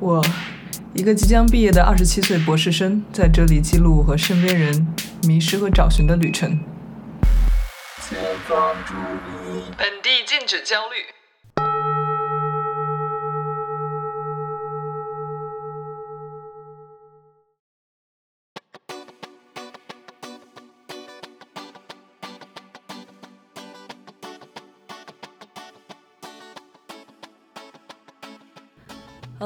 [0.00, 0.24] 我，
[0.92, 4.86] 一个即将毕业的二十七岁博士生，在这里记录我和身边人
[5.26, 6.58] 迷失和找寻的旅程。
[9.78, 11.23] 本地禁止焦虑。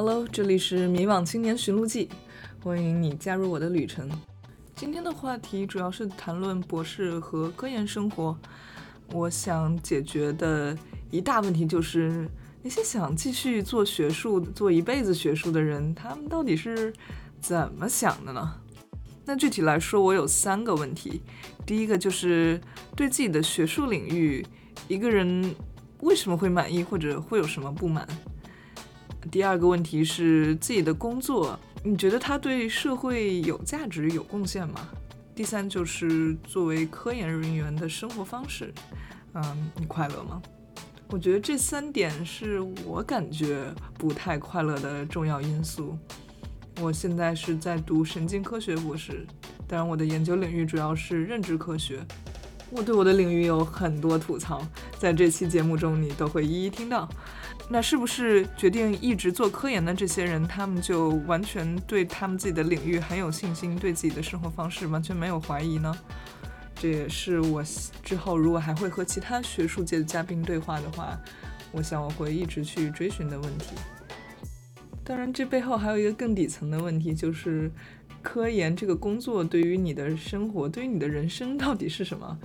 [0.00, 2.08] Hello，这里是迷惘青年寻路记，
[2.62, 4.08] 欢迎你加入我的旅程。
[4.76, 8.38] 今天的话题主要是谈论博士和科研生活。
[9.12, 10.78] 我想解决的
[11.10, 12.28] 一大问题就是，
[12.62, 16.92] 那些想继续做学术、做一辈子学术的人，他们到底是
[17.40, 18.54] 怎么想的呢？
[19.24, 21.22] 那具体来说，我有三个问题。
[21.66, 22.60] 第一个就是
[22.94, 24.46] 对自己的学术领域，
[24.86, 25.52] 一个人
[26.02, 28.06] 为什么会满意，或者会有什么不满？
[29.30, 34.88] 第二个问题是自己的工作，你觉得它对社会有价值、有贡献吗？
[35.34, 38.72] 第三就是作为科研人员的生活方式，
[39.34, 40.42] 嗯，你快乐吗？
[41.10, 45.96] 我觉得这三点是我感觉不太快乐的重要因素。
[46.80, 49.26] 我现在是在读神经科学博士，
[49.66, 52.04] 当然我的研究领域主要是认知科学。
[52.70, 54.62] 我对我的领域有很多吐槽，
[54.98, 57.08] 在这期节目中你都会一一听到。
[57.70, 65.94] 那是不是决定一直做科研的这些人，他们就完全对他们自己的领域很有信心，对自己的生活方式完全没有怀疑呢？
[66.74, 67.62] 这也是我
[68.02, 71.18] 之后如果还会和其他学术界的嘉宾对话的话，
[71.70, 73.74] 我想我会一直去追寻的问题。
[75.04, 77.70] 当然，这背后还有一个更底层的问题，就是
[78.22, 82.38] 科研这个工作对于你的生活，对于你的人生到底是什么？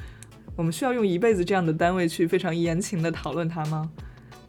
[0.56, 3.90] 我们需要用一辈子这样的单位去非常言情的讨论它吗？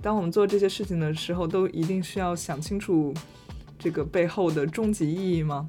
[0.05, 3.15] 当我们做这些事情的时候，都一定需要想清楚
[3.79, 5.67] 这个背后的终极意义吗？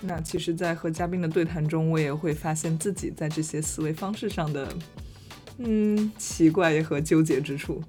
[0.00, 4.74] 那其实，在和嘉宾的对谈中，我也会发现自己在这些思维方式上的，
[5.58, 7.82] 嗯，奇怪和纠结之处。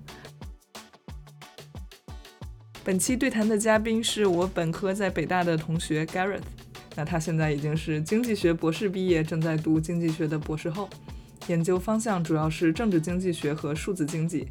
[2.84, 6.42] 本期对谈的嘉宾是我本科在北大的同学 Gareth，
[6.98, 10.90] 那他现在已经是经济学博士毕业，正在读经济学的博士后，
[11.48, 14.50] 研究方向主要是政治经济学和数字经济。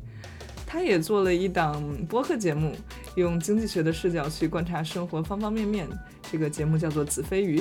[0.72, 2.74] 他也做了一档播客节目，
[3.16, 5.86] 用经济学的视角去观察生活方方面面。
[6.30, 7.60] 这个节目叫做《子非鱼》。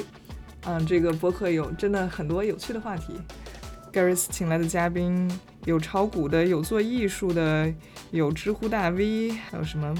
[0.63, 3.15] 嗯，这个播客有真的很多有趣的话题。
[3.91, 5.29] Gareth 请来的嘉宾
[5.65, 7.69] 有炒股的，有做艺术的，
[8.11, 9.93] 有知乎大 V，还有什么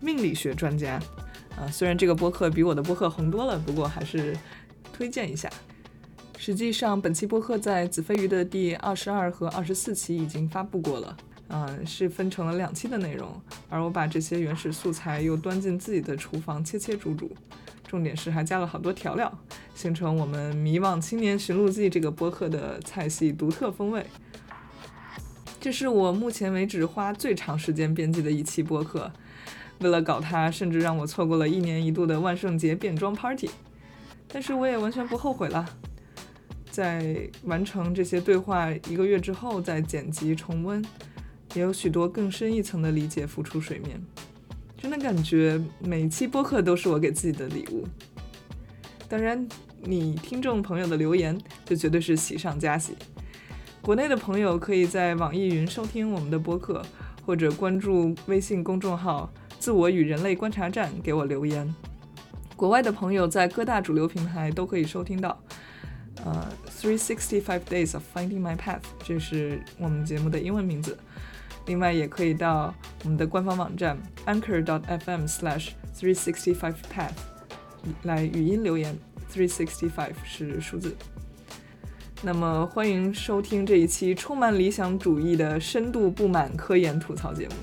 [0.00, 1.00] 命理学专家。
[1.56, 4.36] 啊，虽然这个播客比我的播客红多了，不过还是
[4.92, 5.48] 推荐一下。
[6.36, 11.16] 实际上，本期播客在子非鱼的第二十二和二十四期已经发布过了。
[11.48, 17.30] 嗯，是分成了两期的内容，而我把这些原始素材又端进自己的厨房切切煮煮，
[17.86, 19.32] 重点是还加了好多调料，
[19.74, 24.04] 形成我们《迷惘青年寻路记》这个播客的菜系独特风味。
[25.60, 29.12] 这是我目前为止花最长时间编辑的一期播客，
[29.78, 33.48] 为了搞它，甚至让我错过了一年一度的万圣节变装 party，
[34.26, 35.64] 但是我也完全不后悔了。
[36.70, 40.84] 在完成这些对话一个月之后，再剪辑重温。
[41.56, 43.98] 也有许多更深一层的理解浮出水面，
[44.76, 47.88] 真的感觉每一期播客都是我给自己的礼物。
[49.08, 49.48] 当然，
[49.82, 52.94] 你听众朋友的留言就绝对是喜上加喜。
[53.80, 56.84] 国内的朋友可以在网易云收听我们的播客，
[57.24, 61.74] 或者关注微信公众号“自我与人类观察站”给我留言。
[62.54, 65.40] 国外的朋友在各大主流平台都可以收听到。
[66.22, 70.98] 呃，Three Sixty Five Days of Finding My Path，这是我们节目的英文名字。
[71.66, 72.72] 另外，也可以到
[73.02, 77.10] 我们的官方网站 anchor.fm/slash/three-sixty-five-path
[78.04, 78.96] 来语音留言
[79.28, 80.96] ，three sixty five 是数字。
[82.22, 87.54] 那么，欢迎收听这一期充满理想主义的深度不满科研吐槽节目。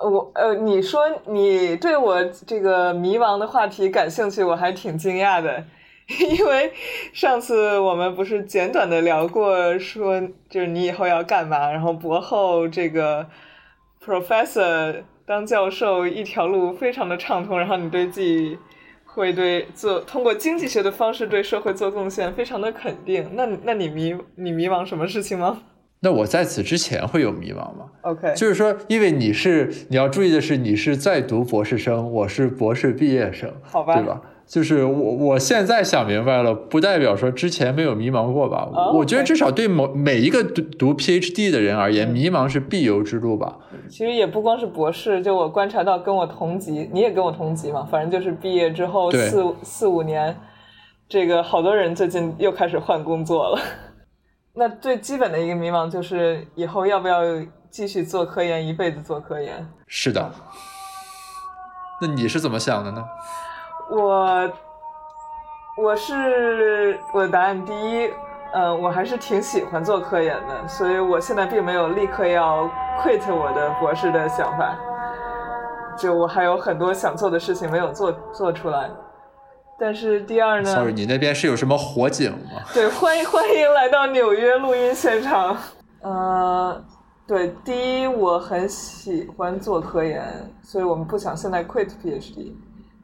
[0.00, 5.64] 我呃，你说你对我这个迷茫的话题感兴趣，我还挺惊讶的。
[6.08, 6.72] 因为
[7.12, 13.26] 上次我们不是简短的聊过，说就是你以后要干嘛，然后博后这个
[14.04, 18.58] professor 当教授一条路非常的畅通，然后你对自己
[19.04, 23.30] 会对做通过经济学的方式对社会做贡献非常的肯定。
[23.34, 25.62] 那那你迷你迷茫什么事情吗？
[26.00, 34.22] 那我在此之前会有迷茫吗？OK，就是说，因为你是你要注意的是，你是在读博士生，我是博士毕业生，好吧，对吧？
[34.48, 38.66] 就是我我现在想明白了，不代表说之前没有迷茫过吧？
[38.72, 43.58] 哦我觉得至少对某每一个读读 PhD 的人而言，迷茫是必由之路吧。
[43.90, 50.34] 其实也不光是博士，就我观察到跟我同级，你也跟我同级嘛，反正就是毕业之后四四五年，
[51.06, 53.60] 这个好多人最近又开始换工作了。
[54.56, 57.20] 那最基本的一个迷茫就是以后要不要
[57.70, 59.68] 继续做科研，一辈子做科研。
[59.86, 60.32] 是的。
[62.00, 63.04] 那你是怎么想的呢？
[63.90, 64.52] 我
[65.76, 68.10] 我是我的答案第一，
[68.52, 72.68] 呃，我还是挺喜欢做科研的，所以我现在并没有立刻要
[73.00, 74.76] quit 我的博士的想法，
[75.96, 78.90] 就我还有很多想做的事情没有做做出来。
[79.80, 82.60] 但是第二呢 Sorry，你那边是有什么火警吗？
[82.74, 85.56] 对，欢迎欢迎来到纽约录音现场。
[86.02, 86.84] 呃，
[87.26, 92.52] 对，第一我很喜欢做科研，所以我们不想现在 quit PhD。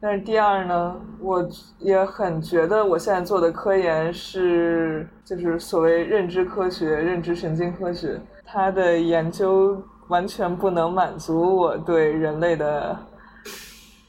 [0.07, 1.49] 但是第二呢，我
[1.79, 12.95] 也很觉得我现在做的科研是就是所谓认知科学、认知神经科学，它的研究完全不能满足我对人类的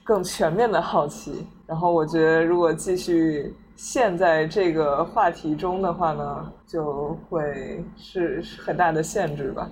[0.04, 1.46] 更全面的好奇。
[1.66, 9.66] 然后我觉得，如果继续陷在这个话题中的话呢，就会是很大的限制吧。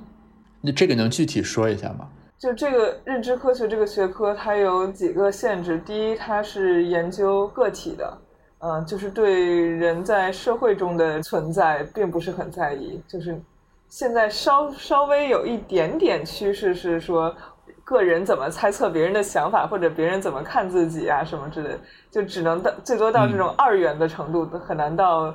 [0.62, 2.09] 那这个能具体说一下吗？
[2.44, 5.79] 就这个认知科学这个学科，它有几个限制。
[5.79, 8.19] 第一，它是研究个体的，
[8.58, 13.02] 嗯、就是对人在社会中的存在并不是很在意。
[13.08, 13.41] 就是
[13.88, 17.35] 现在稍稍微有一点点趋势是说，
[17.82, 21.81] 个人怎么猜测别人的想法，或者别人怎么看自己啊什么之类的，
[22.11, 25.35] 就只能到最多到这种二元的程度，很难到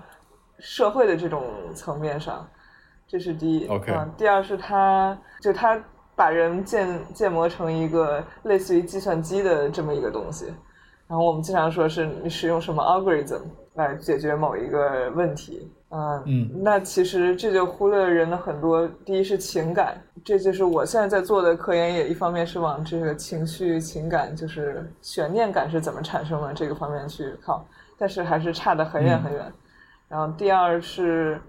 [0.60, 2.48] 社会的这种层面上。
[3.08, 3.68] 这是第一。
[3.68, 5.76] OK 嗯，第二是它就它
[6.20, 10.48] 把人建建模成一个类似于计算机的这么一个东西。
[11.08, 13.44] 然后我们经常说是你使用什么 algorithm
[13.76, 15.72] 来解决某一个问题。
[15.92, 27.66] 嗯，嗯那其实这就忽略了人的很多，第一是情感，这就是我现在在做的科研，也一方面是往这个情绪、情感，就是悬念感是怎么产生的这个方面去靠，
[27.98, 29.52] 但是还是差得很远很远。
[30.10, 31.42] 然后第二是，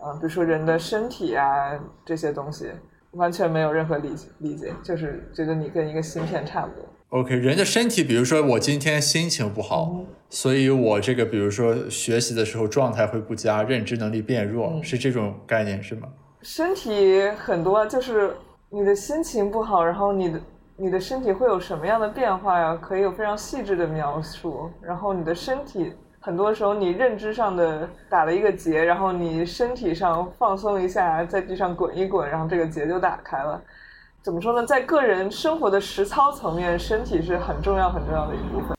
[0.00, 1.72] 呃，比如说人的身体啊
[2.04, 2.72] 这些东西，
[3.16, 6.88] 完全没有任何理理解，就是觉得你跟一个芯片差不多。
[7.10, 16.08] OK，人的身体，比如说我今天心情不好，嗯所以我这个比如说学习的时候状态会不佳，认知能力变弱，嗯是这种概念是吗？
[16.42, 18.34] 身体很多，就是
[18.70, 20.40] 你的心情不好，然后你的
[20.76, 22.76] 你的身体会有什么样的变化呀？
[22.76, 24.68] 可以有非常细致的描述。
[24.82, 25.92] 然后你的身体
[26.26, 33.62] 很多时候你认知上的打了一个结，然后你身体上放松一下，在地上滚一滚，然后这个结就打开了。
[34.22, 34.66] 怎么说呢？
[34.66, 38.74] 在个人生活的实操层面，身体是很重要很重要的一部分。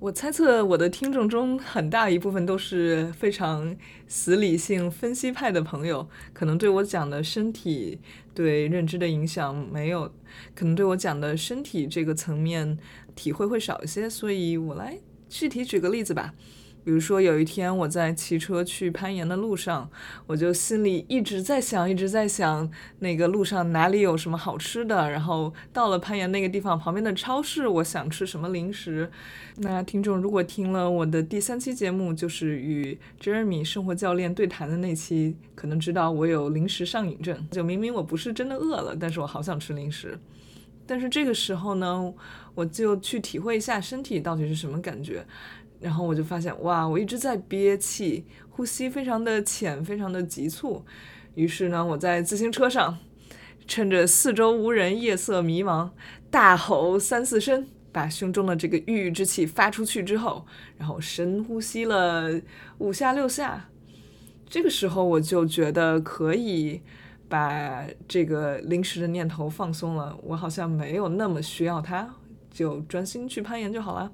[0.00, 3.76] 我猜测我的听众中很大一部分都是非常
[4.08, 8.00] 死理性分析派的朋友，可能对我讲的身体
[8.34, 10.10] 对认知的影响没有，
[10.56, 12.78] 可能对我讲的身体这个层面
[13.20, 16.32] 体会会少一些，所以我来具体举个例子吧。
[16.82, 19.90] 比如说有一天我在骑车去攀岩的路上，
[20.26, 22.70] 我就心里一直在想，一直在想
[23.00, 29.10] 那个路上哪里有什么好吃的，然后到了攀岩那个地方旁边的超市，我想吃什么零食。
[29.56, 37.46] 那听众如果听了我的第三期节目，就是与 Jeremy 生活教练对谈的那期，可能知道我有零食上瘾症。
[37.50, 40.18] 就明明我不是真的饿了，但是我好想吃零食。
[40.90, 42.12] 但是这个时候呢，
[42.52, 45.24] 我就去体会一下身体到底是什么感觉。
[45.78, 50.84] 然后我就发现，哇，我一直在憋气，呼吸非常的浅，非常的急促。
[51.36, 52.98] 于是呢，我在自行车上，
[53.68, 55.90] 趁着四周无人、夜色迷茫，
[56.28, 60.44] 大吼三四声，把胸中的这个郁郁之气发出去之后，
[60.76, 62.40] 然后深呼吸了
[62.78, 63.68] 五下六下。
[64.48, 66.82] 这个时候我就觉得可以
[67.30, 72.12] 把这个临时的念头放松了，我好像没有那么需要它，
[72.50, 74.10] 就专心去攀岩就好了。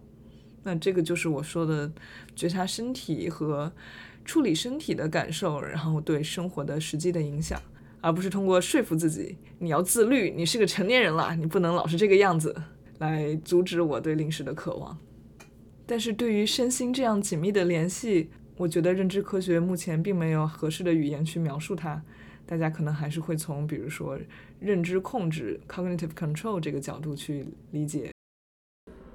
[0.63, 1.91] 那这个就是我说的
[2.35, 3.73] 觉察身体和
[4.25, 7.59] 处理身体的感受，然后对生活的实际的影响，
[8.03, 12.55] 而不是通过说服自己你要自律，你是个成年人了，你不能老是这个样子，
[12.99, 14.99] 来阻止我对零食的渴望。
[15.87, 22.03] 但是对于身心这样紧密的联系，我觉得认知科学目前并没有合适的语言去描述它。
[22.47, 24.19] 大家可能还是会从比如说
[24.61, 28.11] 认知控制 （cognitive control） 这个角度去理解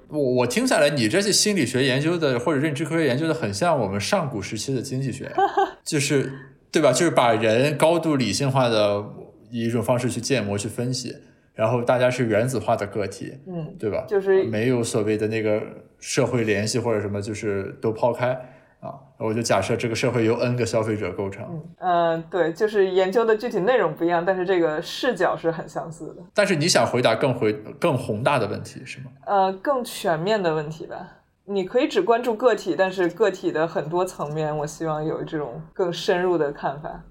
[0.08, 5.32] 我我听下来，你这些心理学研究的或者认知科学研究的，很像我们上古时期的经济学，
[5.82, 6.30] 就是
[6.70, 6.92] 对吧？
[6.92, 9.02] 就是把人高度理性化的
[9.50, 11.16] 以一种方式去建模、去分析。
[11.54, 14.06] 然后大家是原子化的个体，嗯，对吧？
[14.08, 15.62] 就是没有所谓的那个
[15.98, 18.38] 社会联系或者什么，就是都抛开
[18.82, 19.00] 啊。
[19.18, 26.22] 我就假设这个社会由 n 个消费者构成，嗯、对，就是研究的具体内容不一样，但是这个视角是很相似的。
[26.34, 29.06] 但是你想回答更回更宏大的问题是吗？
[29.26, 30.96] 呃，更全面的问题吧。
[31.44, 37.02] 你可以只关注个体，但是个体的很多层面，我希望有这种更深入的看法。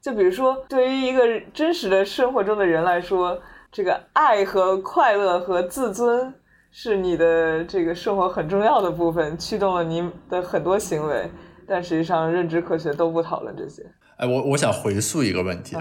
[0.00, 3.40] 就比如说，对于一个真实的生活中的人来说，
[3.72, 6.32] 这个爱和快乐和自尊
[6.70, 11.30] 是你的这个生活很重要的部分，驱动了你的很多行为。
[11.66, 13.84] 但实际上，认知科学都不讨论这些。
[14.16, 15.76] 哎，我我想回溯一个问题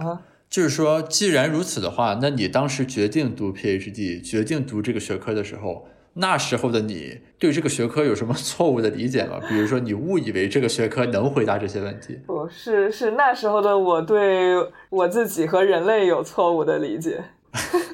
[0.50, 9.40] 就是说，既然如此的话，那你当时决定读 PhD，决定读这个学科的时候，那时候的你对这个学科有什么错误的理解吗？
[9.48, 12.20] 比如说，你误以为这个学科能回答这些问题？
[12.26, 14.56] 不是，是那时候的我对
[14.90, 17.24] 我自己和人类有错误的理解。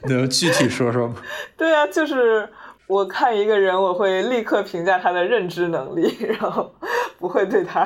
[0.07, 1.15] 能具体说说吗？
[1.55, 2.47] 对啊，就是
[2.87, 6.73] 我看一个人，我会立刻评价他的认知能力， 然后
[7.17, 7.83] 不会对他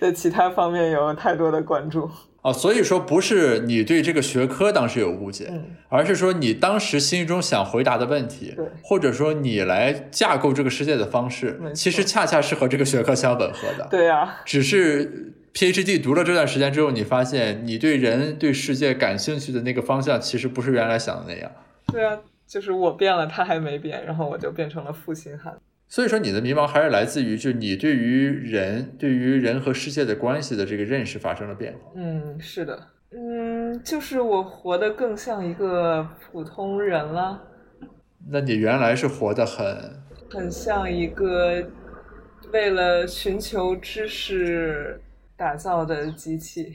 [0.00, 2.08] 的其他方面有太多的关注。
[2.42, 13.86] 哦，所以说不是你对这个学科当时有误解，嗯而是说你当时心中想回答的问题对，或者说你来架构这个世界的方式其实恰恰是和这个学科相吻合的。
[13.90, 21.50] 对呀、只是 PhD 读了这段时间之后，你发现你对人对世界感兴趣的那个方向，其实不是原来想的那样。
[21.92, 25.58] 对啊，就是我变了，他还没变，然后我就变成了负心汉。
[25.88, 31.92] 所以说，你的迷茫还是来自于，就你对于人、对于人和世界的关系的这个认识发生了变化。
[31.94, 37.40] 嗯，是的，嗯，就是我活得更像一个普通人了，
[38.30, 41.64] 那你原来是活得很很像一个
[42.52, 45.00] 为了寻求知识
[45.36, 46.74] 打造的机器。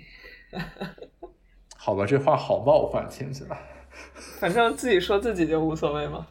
[1.75, 3.57] 好吧，这话好冒犯，听起来。
[4.39, 6.27] 反正自己说自己就无所谓嘛。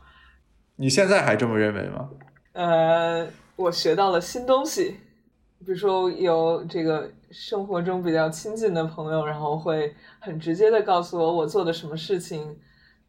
[0.76, 2.08] 你现在还这么认为吗？
[2.52, 4.96] 呃，我学到了新东西，
[5.64, 12.58] 比如说有这个生活中比较亲近的朋友，然后会很直接的告诉我我做的什么事情，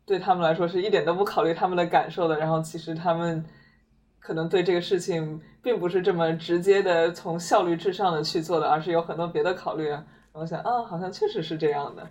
[0.05, 3.43] 对他们来说是一点都不考虑他们的感受的，然后其实他们
[4.19, 10.03] 可能对这个事情并不是这么直接的从效率至上的去做的，而是有很多别的考虑啊。
[10.33, 12.07] 然后我想啊，好像确实是这样的。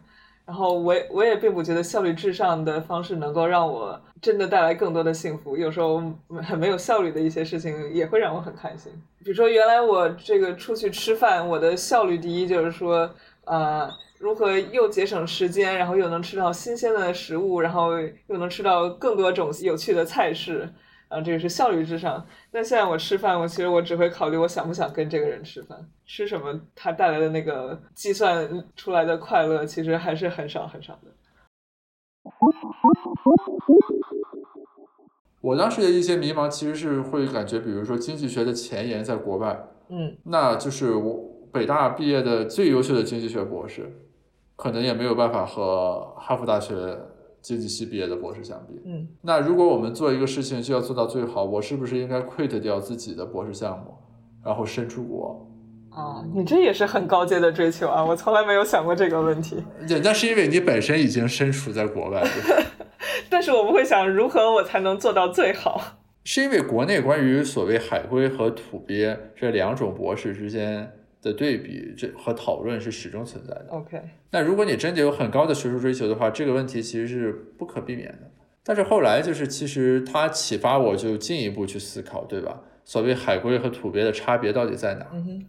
[0.50, 5.56] 然后我我也并不觉得效率至上的方式能够让我真的带来更多的幸福。
[5.56, 6.02] 有时候
[6.42, 8.90] 很没有效率的一些事情也会让我很开心。
[9.22, 13.08] 比如说，原来我这个出去吃饭，我的效率第一就是说，
[13.44, 13.88] 呃，
[14.18, 17.92] 如何又节省时间，然后又能吃到新鲜的食物，然后
[18.26, 20.68] 又能吃到更多种有趣的菜式。
[21.10, 22.24] 啊，这个是效率至上。
[22.52, 25.76] 那现在我吃饭，我其实我只会考虑我想不想跟这个人吃饭，
[26.06, 31.10] 吃什么，他带来的那个计算出来的快乐，其实还是很少很少的。
[35.42, 43.90] 我当时的一些迷茫，其实是会感觉，比如说经济学的前沿在国外，嗯那就是我北大毕业的最优秀的经济学博士，
[44.54, 46.74] 可能也没有办法和哈佛大学
[47.40, 48.80] 经济系毕业的博士相比。
[48.84, 53.94] 嗯那如果我们做一个事情就要做到最好，我是不是应该 quit 掉自己的博士项目，
[54.44, 55.46] 然后身出国？
[55.90, 58.04] 哦，你这也是很高阶的追求啊！
[58.04, 59.56] 我从来没有想过这个问题，
[59.88, 62.70] 也那是因为你本身已经身处在国外，对 吧
[63.28, 65.80] 但是我不会想如何我才能做到最好。
[66.22, 70.92] 是因为国内关于所谓海归和土鳖这两种博士之间
[71.22, 73.66] 的对比这和讨论是始终存在的。
[73.70, 74.00] OK，
[74.30, 78.30] 那如果你真的有很高的学术追求的话，这个问题其实是不可避免的。
[78.62, 82.60] 但是后来就是，其实它启发我就进一步去思考，对吧？
[82.84, 85.06] 所谓海归和土鳖的差别到底在哪？
[85.12, 85.46] 嗯，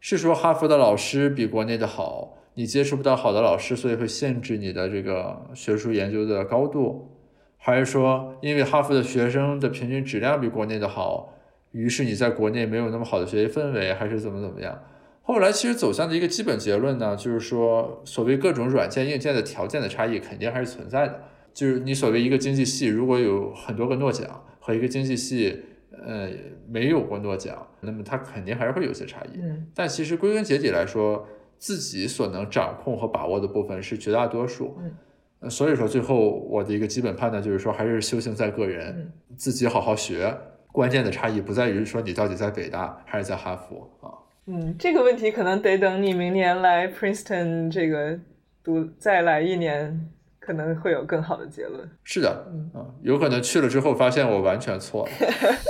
[0.00, 7.10] 是说哈佛的老师比国内的好，你接触不到好的老师，所以会限制你的这个学术研究的高度，
[7.56, 11.34] 还是说因为哈佛的学生的平均质量比国内的好，
[11.72, 14.78] 于是你在国内没有那么好的学习氛围，还是怎么怎么样？
[15.22, 21.22] 后来其实走向的一个基本结论呢，就是说，所谓各种软件、硬件的条件的差异肯定还是存在的。
[21.54, 25.62] 就是你所谓一个经济系如果有很多个诺奖，和一个经济系
[26.04, 26.28] 呃
[26.68, 29.38] 没有过诺奖，那么它肯定还是会有些差异。
[29.40, 31.26] 嗯但其实归根结底来说，
[31.58, 34.76] 自己所能掌控和把握的部分是绝大多数。
[34.80, 34.92] 嗯
[35.40, 40.34] 呃，所以说最后我的一个基本判断就是说，还是修行在个人，嗯自己好好学。
[40.72, 44.21] 关键的差异不在于说你到底在北大还是在哈佛啊。
[44.46, 48.18] 嗯，这个问题可能得等你明年来 Princeton 这个
[48.64, 51.88] 读再来一年可能会有更好的结论。
[52.02, 55.12] 是的，嗯，有可能去了之后发现我完全错了。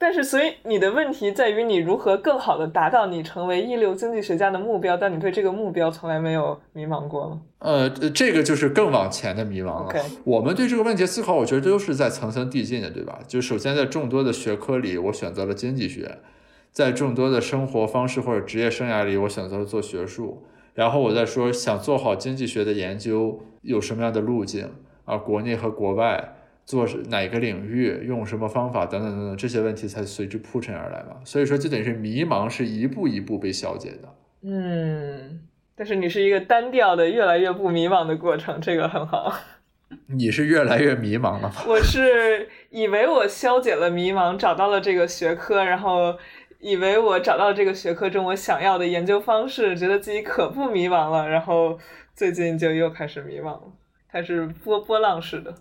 [0.00, 7.42] 但是，所以你的问题在于你如何更好的达到你成为一流经济学家的目标，但你对这个目标从来没有迷茫过吗？
[7.58, 10.04] 呃，这个就是更往前的迷茫了。
[10.22, 13.18] 我们对这个问题思考，我觉得都是在层层递进的，对吧？
[13.26, 16.06] 就首先在众多的学科里，我选择了经济学；
[16.78, 20.46] 在众多的生活方式或者职业生涯里，我选择了做学术。
[20.74, 24.70] 然后我再说，想做好经济学的研究有什么样的路径
[25.04, 25.16] 啊？
[25.16, 26.36] 国内和国外。
[26.64, 31.16] 做哪个领域，用什么方法，等等等等，这些问题才随之铺陈而来嘛。
[31.24, 34.14] 所以说，就等于是迷茫是一步一步被消解的。
[34.42, 35.40] 嗯，
[35.74, 39.32] 但是你是一个单调的，越来越不迷茫的过程，这个很好。
[40.14, 41.54] 你是越来越迷茫了吗？
[41.66, 46.14] 我是以为我消解了迷茫，找到了这个学科，然后
[46.60, 51.78] 以为我找到这个学科中我想要的研究方式，觉得自己可不迷茫了，然后
[52.14, 53.72] 最近就又开始迷茫了，
[54.08, 55.54] 它是波波浪式的。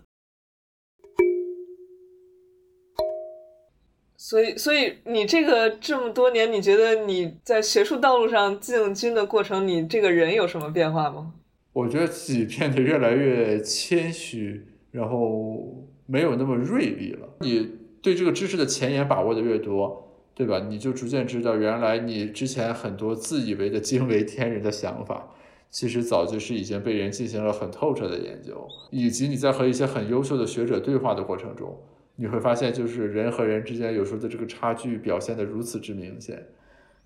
[4.19, 11.33] 所以，所以你这个这么多年，你觉得你在学术道路上进军的过程，你这个人有什么变化吗？
[11.73, 17.29] 我觉得自己变得越来越谦虚，然后没有那么锐利了。
[17.41, 17.69] 你
[18.01, 20.06] 对这个知识的前沿把握的越多，
[20.37, 20.59] 对吧？
[20.69, 25.29] 你就逐渐知道，原来你之前很多自以为的惊为天人的想法，
[25.71, 31.75] 其实早就是已经被人进行了很透彻的研究，以及你在和一些很优秀的学者对话的过程中。
[32.17, 36.45] 你会发现，就是人和人之间有时候的这个差距表现得如此之明显，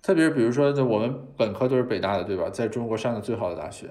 [0.02, 2.50] 特别是比如说，我们本科都是北大的，对吧？
[2.50, 3.86] 在中国上的最好的大学，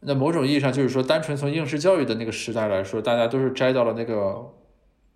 [0.00, 4.54] 那某种意义上就是说，单纯从应试教育的那个时代来说，大家都是摘到了那个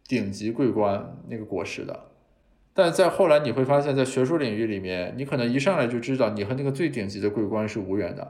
[0.06, 1.98] 顶级桂冠那个果实的。
[2.80, 8.26] 但在后来，你会发现在学术领域里面，你可能一上来就知道你和那个最顶级的桂冠是无缘的。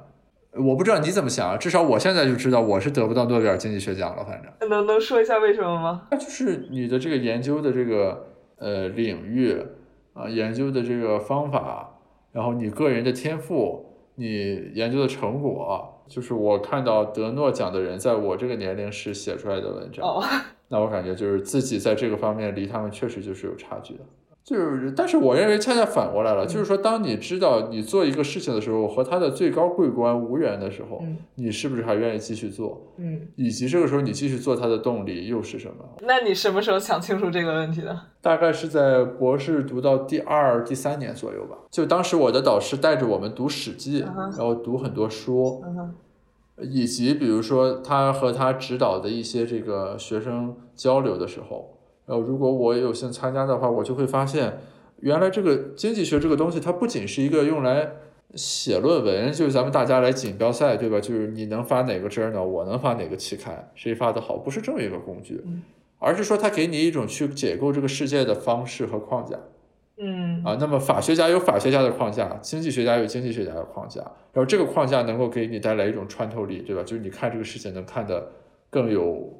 [0.54, 4.24] 我不知道你怎么想啊，至少我现在就知道我是得不到诺贝尔经济学奖了。
[4.24, 6.08] 反正能能说一下为什么吗？
[6.10, 8.26] 那就是你的这个研究的这个
[8.56, 9.56] 呃领域
[10.14, 12.00] 啊，研究的这个方法，
[12.32, 20.04] 然后你个人的天赋，你研究的成果，就是我看到得诺奖的人在我这个年龄时写出来的文章，
[20.66, 24.00] 那我感觉就是自己在这个方面离他们确实就是有差距的。
[24.50, 31.00] 就是，但是我认为恰恰反过来了，就是说，当你知道你做一个事情的时候和他的最高桂冠无缘的时候，
[31.36, 32.92] 你是不是还愿意继续做？
[32.96, 35.84] 嗯，以及这个时候你继续做它的动力又是什么？
[36.00, 37.96] 那你什么时候想清楚这个问题的？
[38.20, 41.56] 大概是在博士读到第二、第三年左右吧。
[41.70, 45.62] 就当时我的导师带着我们读《史记》，然后读很多书，
[46.60, 51.76] 以及比如说他和他指导的一些这个学生交流的时候。
[52.10, 54.58] 呃，如果我有幸参加的话，我就会发现，
[54.98, 57.88] 原来这个经济学这个东西，它不仅是一个用来
[58.34, 60.98] 写论文，就是咱们大家来锦标赛，对吧？
[60.98, 65.40] 就是你能发哪个 journal，我能发哪个期刊，谁发的好，不是这么一个工具，
[66.00, 69.38] 而是说它给你一种去解构这个世界的方式和框架。
[69.98, 74.00] 嗯，啊，那么法学家有法学家的框架，经济学家有经济学家的框架，
[74.32, 76.82] 然后这个框架能够给你带来一种穿透力，对吧？
[76.82, 78.32] 就是你看这个世界能看得
[78.68, 79.32] 更有。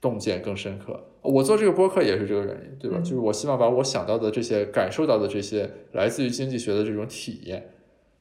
[0.00, 0.96] 洞见更深刻。
[1.22, 2.98] 我做这个播客也是这个原因，对吧？
[3.00, 7.70] 就是我希望把我想到的这些、感受到的这些来自于经济学的这种体验，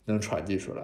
[0.05, 0.81] 能传递出来。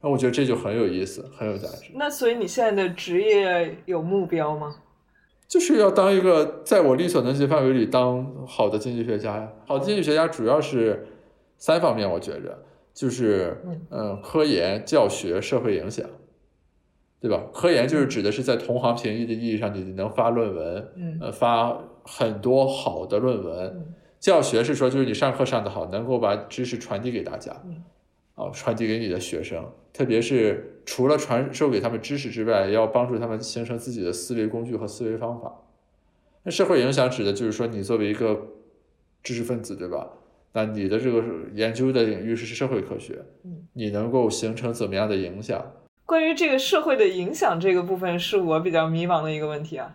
[0.00, 1.90] 那我觉得这就很有意思，很有价值。
[1.94, 4.76] 那所以你现在的职业有目标吗？
[5.48, 9.52] 就是要当一个在我力所能及范围里当好的经济学家呀。
[9.66, 11.06] 好的经济学家主要是
[11.56, 13.56] 三方面，我觉着就是
[13.90, 16.04] 嗯，科研、教学、社会影响。
[17.26, 17.42] 对吧？
[17.52, 20.88] 科研就是指的是在同行评议的意义上，你能发论文，
[21.20, 23.94] 呃，发很多好的论文。
[24.20, 27.50] 教学是说，就是你上课上的好，能够把知识传递给大家，
[28.36, 29.68] 啊，传递给你的学生。
[29.92, 35.62] 特别是除了传授给他们知识之外，要帮助他们形成自己的思维工具和思维方法。
[36.44, 38.40] 那社会影响指的就是说，你作为一个
[39.24, 40.08] 知识分子，对吧？
[40.52, 41.22] 那你的这个
[41.54, 43.20] 研究的领域是社会科学，
[43.72, 45.64] 你能够形成怎么样的影响？
[46.06, 49.92] 关于这个社会的影响这个部分，是我比较迷茫的一个问题啊，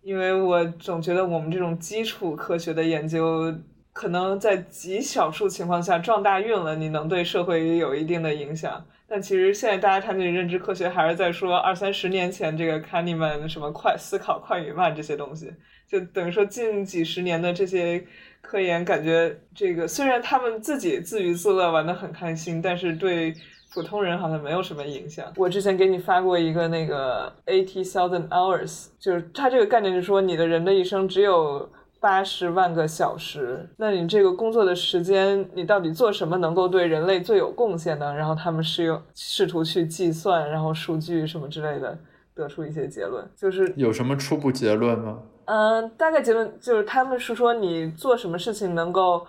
[0.00, 3.54] 因为我总觉得我们这种基础科学的研究，
[3.92, 8.82] 可能在极少数情况下撞大运了，你能对社会有一定的影响。
[9.06, 15.52] 但其实现在大家谈起认知科学，还是在说二三十年前这个卡尼曼什么快思考快与慢这些东西，
[15.86, 18.02] 就等于说近几十年的这些
[18.40, 23.34] 科研，感觉这个虽然他们自己自娱自乐玩的很开心，但是对。
[23.74, 25.26] 普通人好像没有什么影响。
[25.36, 38.14] 我之前给你发过一个那个 eighty thousand hours，就是它这个概念是说你的人的一生只有八十万个小时，那你这个工作的时间，你到底做什么能够对人类最有贡献呢？
[38.14, 41.98] 然后他们是用试图去计算，然后数据什么之类的，
[42.34, 45.18] 得出一些结论，就是有什么初步结论吗？
[45.46, 49.26] 嗯，大概结论就是他们是说你做什么事情能够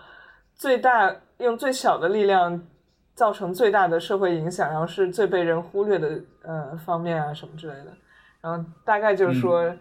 [0.54, 2.62] 最大用最小的力量
[3.16, 7.94] 造成最大的社会影响，然后是最被人忽略的呃方面啊什么之类的。
[8.42, 9.74] 然后大概就是说，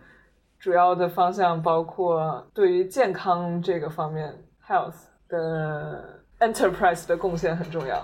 [0.58, 4.34] 主要的方向包括对于健康这个方面
[4.66, 4.94] health
[5.28, 8.02] 的 enterprise 的贡献很重要。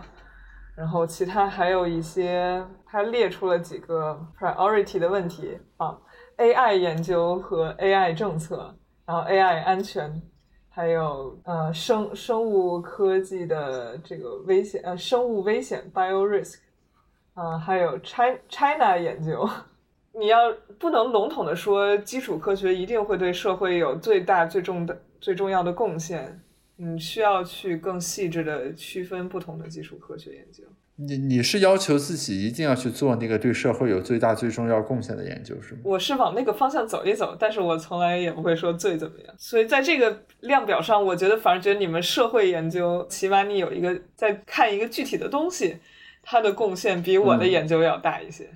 [0.76, 5.96] 然后其他还有一些，他列出了几个 priority 的问题啊
[6.38, 10.22] ，AI 研究和 AI 政策，然后 AI 安全，
[10.72, 16.58] 还有呃生生物科技的这个危险呃生物危险 bio risk，
[17.34, 19.46] 啊还有 China China 研究，
[20.12, 26.40] 你要不能笼统的说基础科学一定会对社会有最大最重的最重要的贡献。
[26.76, 30.64] 你，需要去更细致的区分不同的基础科学研究。
[31.08, 35.80] 你你是要求自己一定要去做那个对社会有最大最重要贡献的研究是吗？
[35.82, 39.34] 我是往那个方向走一走，但是我从来也不会说最怎么样。
[39.38, 45.78] 所以在这个量表上，我觉得反而觉得你们社会研究，起码你有一个在看一个具体的东西，
[46.22, 48.50] 它的贡献比我的研究要大一些。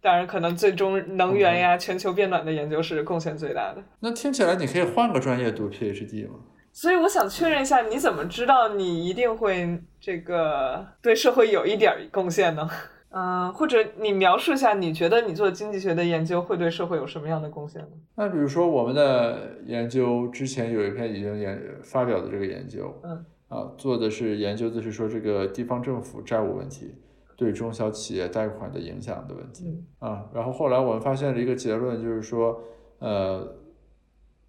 [0.00, 3.82] 当然，可能最终能源呀、全球变暖的研究是贡献最大的。
[4.00, 6.34] 那听起来你可以换个专业读 PhD 吗？
[6.76, 12.68] 所以我想确认一下，你怎么知道你一定会这个对社会有一点贡献呢？
[13.10, 17.88] 嗯， 或者你描述一下，你觉得你做经济学的研究会对社会有什么样的贡献呢？
[18.16, 26.92] 那比如说我们的研究之前有一篇已经研发表的这个研究，嗯，啊，做的是研究的是说这个地方政府债务问题
[27.36, 32.60] 对中小企业贷款的影响的问题，啊，然后后来我们发现了一个结论，就是说，
[32.98, 33.56] 呃，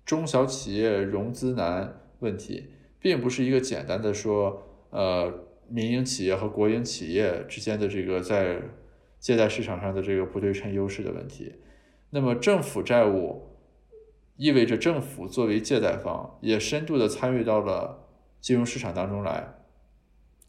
[0.03, 2.01] 中小企业融资难。
[2.25, 5.31] 问题并不是一个简单的说，呃，
[5.69, 8.61] 民营企业和国营企业之间的这个在
[9.19, 11.53] 借贷市场上的这个不对称优势的问题。
[12.09, 13.41] 那么政府债务
[14.37, 18.07] 意味着政府作为借贷方也深度的参与到了
[18.41, 19.55] 金融市场当中来。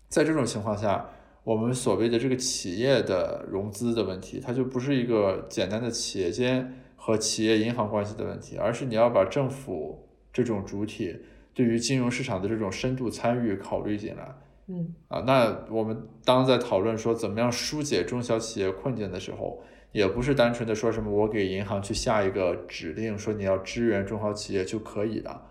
[0.09, 1.11] 在这种情况下，
[1.45, 11.17] 我们所谓的这个企业的融资的问题，它就不是一个简单的企业间和企业银行关系的问题，而是你要把政府这种主体。
[11.57, 14.29] 对于金融市场的这种深度参与考虑进来，
[14.67, 25.47] 嗯啊，那我们当在讨论说怎么样疏解中小企业困境的时候，也不是单纯的说什么我给银行去下一个指令说你要支援中小企业就可以了，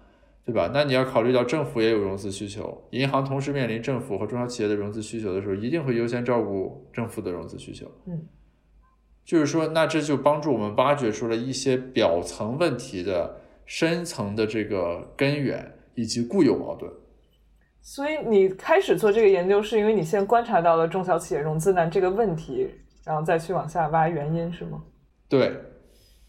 [0.46, 0.70] 对吧？
[0.72, 7.90] 那你要考虑到政府也有融资需求，银行同时面临政府和中小企业的融资需求的时候，一定会优先照顾政府的融资需求。
[8.06, 8.28] 嗯，
[9.26, 15.72] 就是说，那这就帮助我们挖掘出了一些表层问题的深层的这个根源。
[15.96, 16.92] 以及固有矛盾，
[17.82, 22.70] 所以你开始做这个研究，是因为你先观察到了中小企业融资难这个问题，
[23.04, 24.84] 然后再去往下挖原因，是吗？
[25.28, 25.52] 对。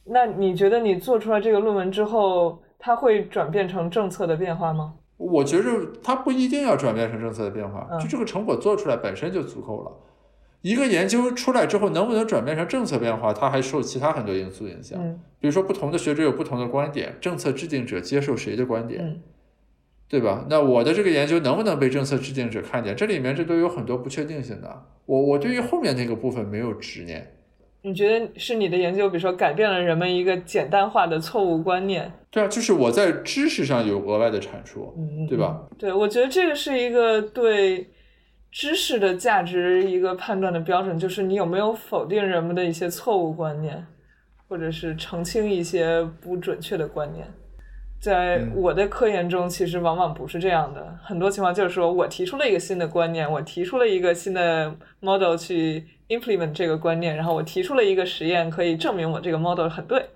[0.05, 4.95] 那你觉得你做出来这个论文之后，它会转变成政策的变化吗？
[5.17, 5.71] 我觉着
[6.03, 9.91] 它不一定要转变成政策的变化，就这个成果做出来本身就足够了。
[10.63, 14.99] 一个研究出来之后，能不能转变成政策变化，它还受其他很多因素影响。
[15.03, 15.19] 嗯。
[15.41, 19.05] 比如说，不同的学者有不同的观点，政策制定者接受谁的观点？
[19.05, 19.23] 嗯。
[20.09, 20.47] 对吧？
[20.49, 22.95] 那我的这个研究能不能被政策制定者看见？
[22.95, 24.83] 这里面这都有很多不确定性的。
[25.05, 27.33] 我我对于后面那个部分没有执念。
[27.83, 32.13] 你觉得是你的研究，比如说改变了人们一个简单化的错误观念？
[32.31, 34.93] 对啊，就是我在知识上有额外的产出，
[35.29, 35.69] 对吧？
[35.79, 37.89] 对，我觉得这个是一个对
[38.51, 43.87] 知识的价值一个判断的标准，就是你有没有否定人们的一些错误观念，
[44.49, 47.27] 或者是澄清一些不准确的观念。
[47.99, 50.97] 在我的科研中，其实往往不是这样的。
[51.03, 60.11] 很多情况就是说我提出了一个新的观念，我提出了一个新的 model 去 implement 这个观念，然后我提出了一个实验可以证明我这个 model 很对。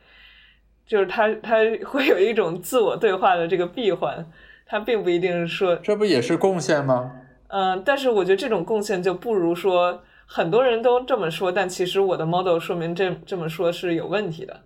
[0.86, 4.26] 就是它它 会有一种自我对话的这个闭环，
[4.66, 7.12] 它并不一定是说这不也是贡献吗？
[7.48, 14.60] 嗯，但是我觉得这种贡献就不如说很多人都这么说，但其实我的 model 说明这这么说是有问题的，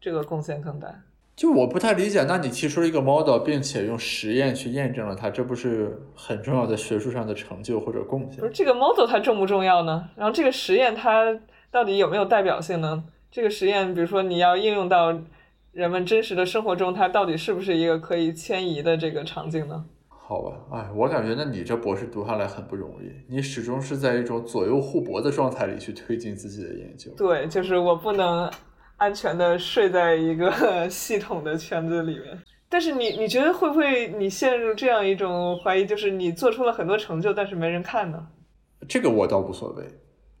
[0.00, 0.88] 这个贡献更大。
[1.36, 8.38] 就我不太理解，那你提出了一个 model，并且用实验去验证了它，这不是很重要的学术上的成就或者贡献？
[8.38, 10.08] 不是这个 model 它重不重要呢？
[10.14, 11.36] 然后这个实验它
[11.72, 13.02] 到底有没有代表性呢？
[13.32, 15.12] 这个实验，比如说你要应用到
[15.72, 19.84] 人们真实的生活中，它到底是不是一个可以迁移的这个场景呢？
[20.08, 27.10] 好吧，哎，我感觉那你这博士读下来很不容易，你始终是在一种左右互搏的状态里去推进自己的研究。
[27.16, 28.48] 对，就是我不能。
[29.04, 30.50] 安全的睡在一个
[30.88, 38.26] 系统的圈子里面，但是你你觉得会不会你陷入这样一种怀疑，就是你做出了很多成就，但是没人看呢？
[38.88, 39.84] 这个我倒无所谓，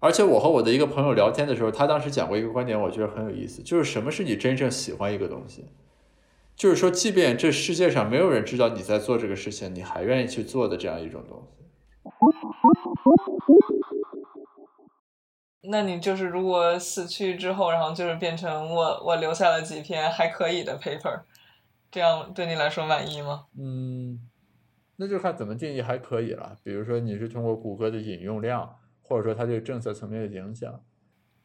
[0.00, 5.66] 而且我和我的一个朋友聊天的时候，他当时讲过一个观点，我觉得很有意思，就是什么是你真正喜欢一个东西？
[6.56, 11.64] 就是说，即便这世界上没有人知道你在做这个事情，你还愿意去做的这样一种东西。
[15.66, 21.22] 那你就是如果死去之后，然后就是变成我我留下了几篇还可以的 paper，
[21.90, 23.46] 这样对你来说满意吗？
[23.58, 24.20] 嗯，
[24.96, 26.56] 那就看怎么定义还可以了。
[26.62, 30.80] 比如说你是通过谷歌的引用量，或者说它这个政策层面的影响。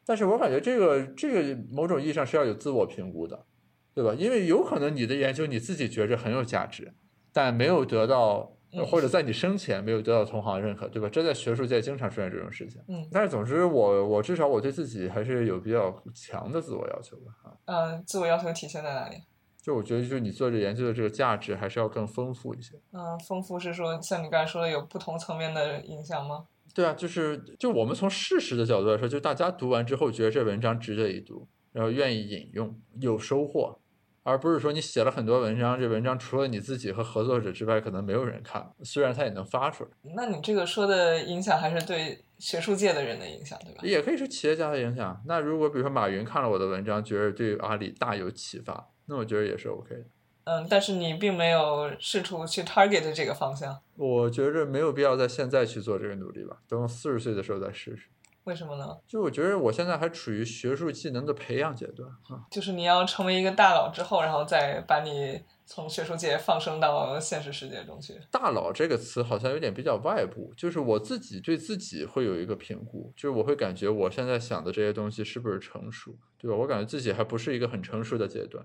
[0.04, 3.46] 但是我感觉这个这个某种意义上是要有自我评估的，
[3.94, 4.14] 对吧？
[4.18, 6.92] 因为有可能你的研究你自己觉着很有价值，
[7.32, 8.56] 但没有得到。
[8.86, 11.08] 或者在你生前没有得到同行认可，对吧？
[11.08, 12.80] 这在学术界经常出现这种事情。
[12.88, 17.52] 嗯，但是总之，我我至少我对自己还是有比较强的自我要求的啊。
[17.66, 19.16] 嗯，自我要求体现在哪里？
[19.62, 22.76] 就我觉得，就是你做这研究的这个价值还是要更丰富一些。
[22.92, 26.46] 嗯，丰富是说像你刚才说的有不同层面的影响吗？
[26.72, 33.78] 对啊，就是就我们从事实的角度来说，就大家读完之后觉得这文章值得一读，然后愿意引用，有收获。
[34.22, 38.70] 而不是说你写了很多文章，这文章除了你自己和合作者之外，可能没有人看。
[38.82, 39.90] 虽然它也能发出来。
[40.14, 43.80] 那你这个说的影响还是对学术界的人的影响，对吧？
[43.82, 45.22] 也可以是企业家的影响。
[45.26, 50.04] 那如果比如说马云看了我的文章，觉得对阿里大有启发，那我觉得也是 OK 的。
[50.44, 53.78] 嗯，但是你并没有试图去 target 这个方向。
[53.96, 58.08] 我觉着没有必要在现在去做这个努力吧，等我四十岁的时候再试试。
[58.44, 58.96] 为什么呢？
[59.06, 62.40] 就我觉得我现在还处于学术技能的培养阶段啊。
[62.50, 68.18] 就是你要成为一个大佬之后，然后再把你从学术界放生到现实世界中去。
[68.30, 76.56] 大佬这个词好像有点比较外部，就是我自己对自己会有一个评估，就是我会感觉我现在想的这些东西是不是成熟，对吧？
[76.56, 78.64] 我感觉自己还不是一个很成熟的阶段。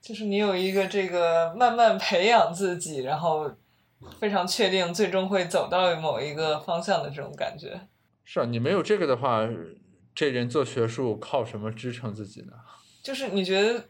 [0.00, 3.50] 就是你有一个这个慢慢培养自己，然后
[4.18, 7.78] 非常确定最终会走到某一个方向的这种感觉。
[8.32, 9.44] 是啊，你没有这个的话，
[10.14, 12.52] 这人做学术靠什么支撑自己呢？
[13.02, 13.86] 就是你觉得，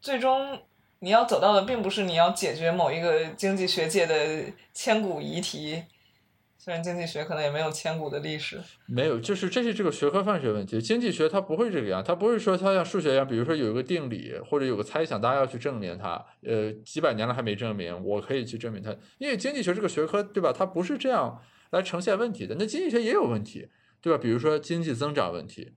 [0.00, 0.60] 最终
[1.00, 5.82] 你要走到的，并不是你要解决某一个经济学界的千古遗题，
[6.56, 8.60] 虽然经济学可能也没有千古的历史。
[8.86, 10.80] 没有，就是这是这个学科范学问题。
[10.80, 16.24] 经济学它不会这个样，它不会说它像数学一样，比如说有一个定理或者有个猜想，大家要去证明它。
[16.44, 18.96] 呃，几百年了还没证明，我可以去证明它。
[19.18, 20.52] 因为经济学这个学科，对吧？
[20.56, 22.54] 它不是这样来呈现问题的。
[22.56, 23.66] 那经济学也有问题。
[24.00, 24.18] 对吧？
[24.18, 25.74] 比如说经济增长问题，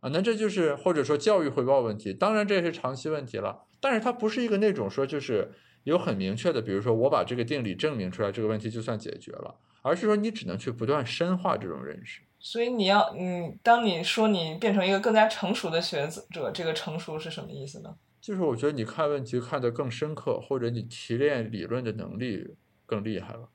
[0.00, 3.64] 啊，那这就是或者说教育回报问题，当然这也是长期问题了。
[3.80, 5.52] 但是它不是一个那种说就是
[5.84, 12.22] 有很明确的，比如说我把这个定理证明出来，这个问题就算解决了，而是说你只能去不断深化这种认识。
[12.40, 17.96] 所以你要，嗯，当你说你变成一个更加成熟的学者，这个成熟是什么意思呢？
[18.20, 23.48] 就是我觉得你看问题看得更深刻，或者你提炼理论的能力更厉害了。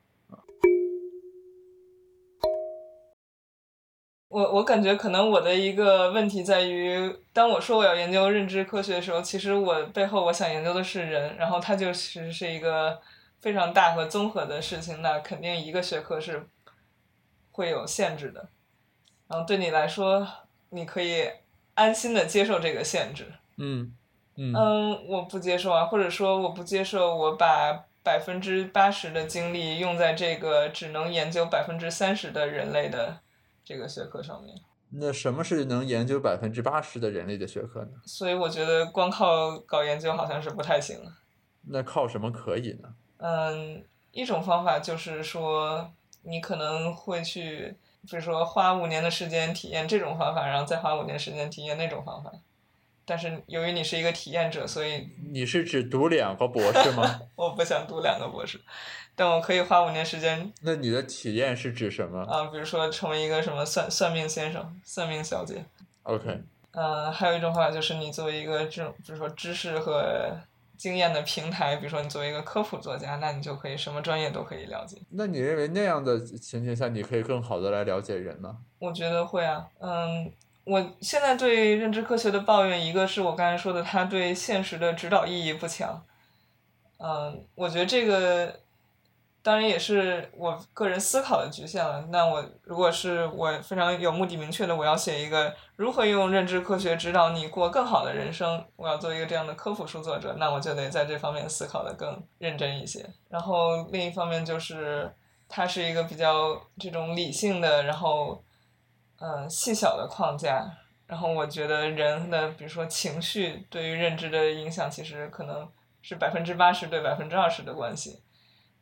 [4.34, 13.00] 我我感觉可能我的一个问题在于，当我说我要研究认知科学的时候，其实我背后我想研究的是人，然后它就其实是一个
[13.40, 16.48] 非常大和综合的事情，那肯定一个学科是
[17.52, 18.50] 会有限制的。
[19.28, 20.28] 然后对你来说，
[20.72, 21.30] 你可以
[21.76, 23.32] 安心的接受这个限制。
[23.58, 23.94] 嗯
[24.36, 24.52] 嗯。
[24.56, 33.20] 嗯，我不接受啊，或者说我不接受我把百分之八十的精力用在这个只能研究百分之三十的人类的。
[33.64, 37.92] 这个学科上面，那什么是能研究百分之八十的人类的学科呢？
[38.06, 41.00] 所以我觉得光靠搞研究好像是不太行。
[41.64, 42.94] 那靠什么可以呢？
[43.18, 45.90] 嗯，一种方法就是说，
[46.24, 47.76] 你可能会去，
[48.10, 52.32] 比如说花五年的时间体验这种方法，然后再花五年时间体验那种方法。
[53.06, 57.22] 但是由于你是一个体验者，所以你是只读两个博士吗？
[57.36, 58.60] 我不想读两个博士。
[59.16, 60.52] 但我可以花五年时间。
[60.62, 62.22] 那你的体验是指什么？
[62.24, 65.64] 啊，比如说成为一个什么算算命先生、算命小姐。
[66.04, 66.42] OK。
[66.72, 70.36] 嗯，还有一种方法就是你作为一个这种，比如说知识和
[70.76, 74.98] 经验的平台，比如说你作为一个科普作家，那你就可以什么专业都可以了解。
[75.12, 78.58] 那你认为那样的情形下，你可以更好的来了解人吗？
[78.80, 80.32] 我觉得会啊，嗯，
[80.66, 86.04] 我现在对认知科学的抱怨，一个是我刚才说的，它对现实的指导意义不强。
[86.98, 88.60] 嗯，我觉得这个。
[89.46, 92.02] 当然也是我个人思考的局限了。
[92.10, 103.06] 那我如果是我非常有目的明确的，我要写一个如何用认知科学指导你过更好的人生，我要做一个这样的科普书作者，那我就得在这方面思考的更认真一些。
[103.28, 105.14] 然后另一方面就是，
[105.50, 108.42] 它是一个比较这种理性的，然后
[109.24, 110.70] 嗯细小的框架。
[111.08, 115.68] 然后我觉得人的比如说情绪对于认知的影响，其实可能
[116.02, 118.20] 是百分之八十对百分之二十的关系。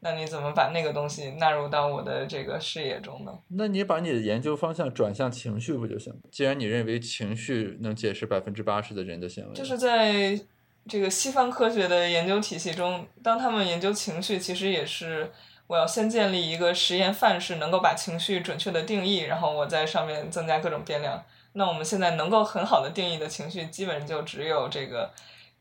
[0.04, 3.32] 那你怎么把那个东西纳入到我的这个视野中呢？
[3.50, 6.14] 那你把你的研究方向转向情绪不就行？
[6.32, 10.40] 既然你认为情绪能解释百分之八十的人的行为，就是在
[10.88, 15.32] 这个西方科学的研究体系中，当他们研究情绪，其实也是
[15.72, 21.24] 我要先建立一个实验范式，能够把情绪准确的定义，然后我在上面增加各种变量。
[21.54, 25.10] 那我们现在能够很好的定义的情绪，基本就只有这个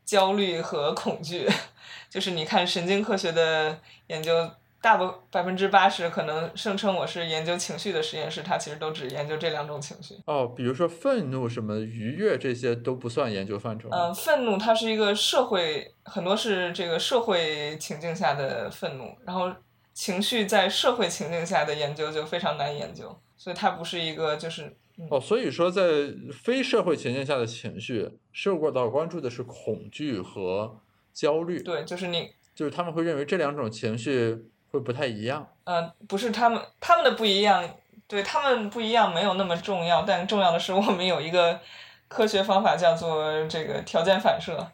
[0.03, 1.47] 焦虑和恐惧。
[2.11, 10.15] 就是你看神经科学的研究，大部百分之八十可能声称我是研究情绪的实验室，它其实都只研究这两种情绪。
[10.25, 13.87] 哦，比如说愤怒、什么愉悦这些都不算研究范畴。
[13.89, 19.49] 嗯，愤怒它是一个社会，很多是这个社会情境下的愤怒，然后
[19.93, 24.75] 情绪在社会情境下的研究就非常难研究，所以它不是一个就是。
[25.09, 25.83] 哦，所以说在
[26.31, 30.81] 非社会情境下的情绪，受过到关注的是恐惧和。
[31.13, 35.45] 焦虑，对，就是你，就是他们会认为这两种情绪会不太一样。
[35.65, 37.69] 嗯，不是他们，他们的不一样，
[38.07, 41.59] 对他们不一样没有那么重要，但重要的是我们有一个
[42.07, 44.71] 科学方法叫做这个条件反射，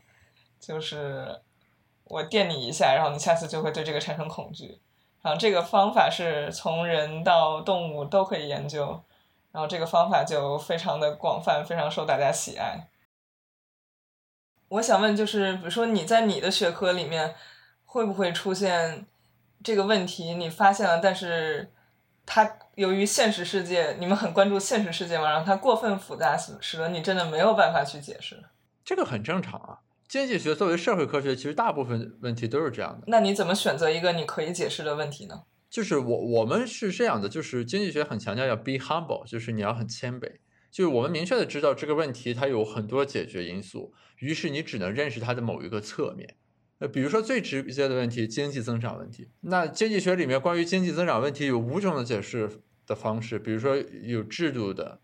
[0.59, 1.41] 就是
[2.03, 4.77] 我电你一下，然后你下次就会对这个产生恐惧。
[5.21, 9.03] 然后这个方法是从人到动物都可以研究，
[9.51, 12.87] 然后这个方法就非常的广泛，非常受大家喜爱。
[14.69, 17.35] 我想问，就是比如说你在你的学科里面，
[17.85, 19.05] 会不会出现
[19.63, 20.35] 这个问题？
[20.35, 21.71] 你发现了，但是
[22.25, 28.43] 它由于现实世界，你们很关注现实世界嘛，然后它过分复杂，使使得你真的没有办法去解释。
[28.83, 33.03] 这个很正常啊，经济学作为社会科学，其实大部分问题都是这样的。
[33.07, 35.43] 那你怎么选择一个你可以解释的问题呢？
[35.69, 40.31] 就是我我们是这样的，就是经济学很强调要 be humble，就是你要很谦卑。
[40.71, 46.35] 就是我们明确的知道这个问题它有很多解决因素，于是你只能认识它的某一个侧面。
[46.79, 49.29] 呃，比如说最直接的问题，经济增长问题。
[49.41, 55.01] 那经济学里面关于经济增长问题有五种的解释的方式，比如说有制度的，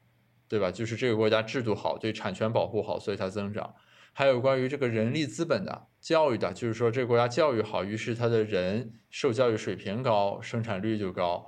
[0.48, 0.72] 对吧？
[0.72, 3.74] 就是这个国家制度好，对产权保护好，所以它增长。
[4.14, 11.48] 还有关于这个人力资本的、教育的，就是说这个国家教育好，于是他的人受教育水平高，生产率就高，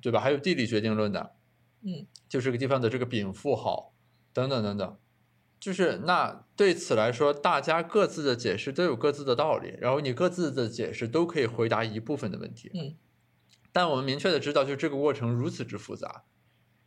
[0.00, 0.20] 对吧？
[0.20, 1.34] 还有地理决定论的。
[1.82, 3.94] 嗯，就这个地方的这个禀赋好，
[4.32, 4.98] 等等等等，
[5.60, 12.70] 就是那对此来说，大家各自的解释都有各自的道理，然后你各自的解释都可以回答一部分的问题。
[12.74, 12.96] 嗯，
[13.72, 16.24] 但我们明确的知道，就这个过程如此之复杂，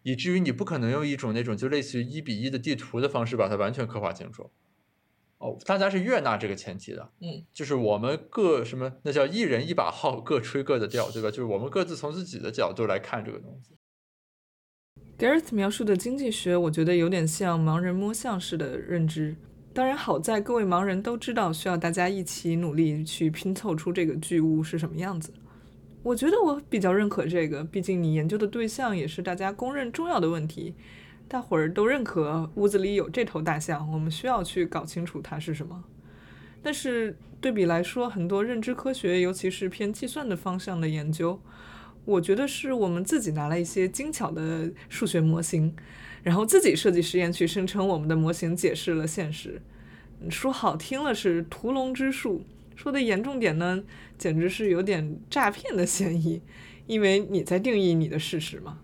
[0.04, 4.50] 以至于你不可能用一种那种就类似于一比一的地图的方式把它完全刻画清楚。
[5.40, 7.12] 哦，大家是悦纳这个前提的。
[7.22, 11.30] 嗯，就是我们各什么，那叫一人一把号，各吹各的调，对吧？
[11.30, 13.78] 就是我们各自从自己的角度来看这个东西。
[15.18, 19.36] Gareth 描述的经济学，我觉得有点像盲人摸象式的认知。
[19.74, 25.32] 当然，好在各位盲人都知道，需要大家一起努力去拼凑出这个巨物是什么样子。
[26.02, 30.74] 我觉得我比较认可这个，毕竟你研究的对象也是大家公认重要的问题。
[31.28, 35.84] 大伙儿都认可屋子里有这头大象，我们需要去搞清楚它是什么。
[36.64, 41.40] 但是对比来说，很多认知科学，尤其是偏计算的方向的研究。
[42.06, 45.76] 我觉得是我们自己拿了一些精巧的数学模型，
[46.24, 49.62] 然后自己设计实验去声称我们的模型解释了现实。
[50.30, 52.44] 说好听了是屠龙之术，
[52.80, 53.84] 说的严重点呢，
[54.18, 56.42] 简直是有点诈骗的嫌疑。
[56.88, 58.80] 因为你在定义你的事实嘛。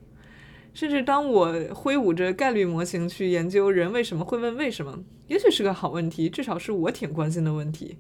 [0.74, 7.98] 甚至当我挥舞着概率模型去研究人为什么会问为什么，也许是个好问题，至少是我挺关心的问题。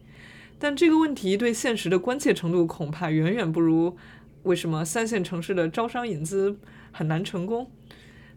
[0.59, 3.95] 但这个问题对现实的关切程度恐怕远远不如。
[4.43, 6.59] 为什么三线城市的招商引资
[6.91, 7.71] 很难成功？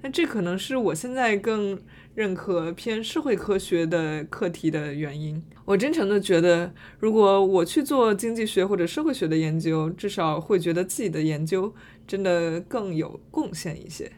[0.00, 1.82] 那这可能是我现在更
[2.18, 5.40] 认可偏社会科学的课题的原因。
[5.64, 11.72] 我真诚的觉得，如果我去做经济学或者社会学的研究，至少会觉得自己的研究
[12.08, 14.10] 真的更有贡献一些。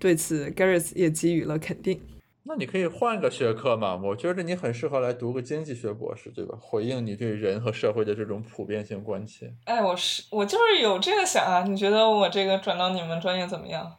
[0.00, 2.00] 对此，Gareth 也给予了肯定。
[2.42, 3.94] 那你可以换个学科嘛？
[3.94, 6.58] 我觉得你很适合来读个经济学博士，对吧？
[6.60, 9.54] 回应你对人和社会的这种普遍性关切。
[9.66, 11.62] 哎，我是我就是有这个想啊。
[11.62, 13.92] 你觉得我这个转到你们专业怎么样？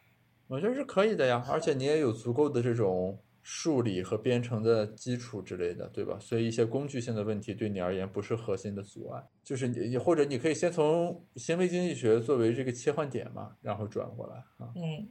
[0.54, 6.18] 我觉得是可以的呀，而且你也有足够的这种数理和编程的基础之类的，对吧？
[6.20, 9.24] 所以一些工具性的问题对你而言不是核心的阻碍。
[9.44, 14.72] 就是你你或者你可以先从行为经济学作为这个切换点嘛，然后转过来啊。
[14.76, 15.10] 嗯，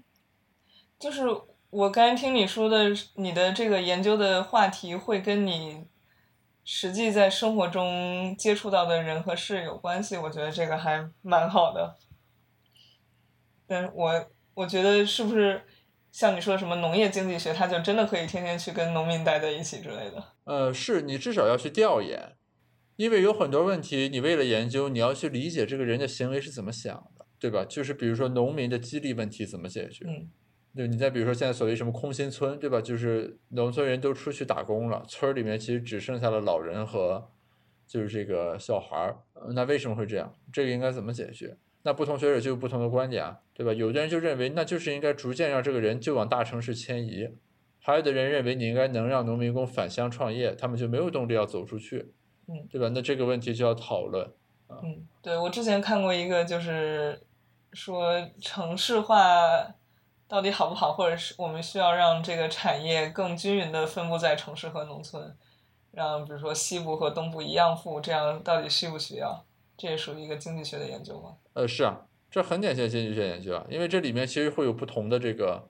[0.99, 1.23] 就是。
[1.73, 5.87] 我刚才听你说的，你的这个研究的话题会跟你
[6.65, 11.97] 实际在生活中接触到的人和事有关系，我觉得这个还蛮好的。
[13.67, 15.63] 但我我觉得是不是
[16.11, 20.25] 像你说什么农业经济学，他就真的可以天天去跟农民待在一起之类的？
[20.45, 22.37] 呃，是你至少要去调研。
[22.97, 27.65] 因为有很多问题，你为了研究，你要去理解这个人的行为是怎么想的，对吧？
[27.65, 30.05] 就是比如说农民的激励问题怎么解决？
[30.07, 30.31] 嗯
[30.77, 32.81] 对，你再比如说现在所谓什么空心村，对吧？
[32.81, 37.31] 就是农村人都出去打工了，村儿里面其实只剩下了老人和
[37.87, 40.35] 就是这个小孩儿，呃那为什么会这样？
[40.53, 41.57] 这个应该怎么解决？
[41.85, 43.73] 那不同学者就有不同的观点啊，对吧？
[43.73, 47.29] 有的人就认为那就是应该逐渐让这个人就往大城市迁移，
[47.81, 52.13] 还有的人认为你应该能让农民工返乡创业，他们就没有动力要走出去，
[52.47, 52.89] 嗯，对吧？
[52.95, 54.33] 那这个问题就要讨论。
[54.69, 57.21] 嗯，对我之前看过一个，就是
[57.73, 59.75] 说城市化
[60.29, 65.37] 到底好不好，或者是我们需要让这个产业更均匀的分布在城市和农村，
[65.91, 69.45] 让比如说西部和东部一样富，这样到底需不需要？
[69.77, 71.35] 这也属于一个经济学的研究吗？
[71.55, 75.69] 呃，是啊，这很典型的经济学研究啊，因为这里面其实会有不同的这个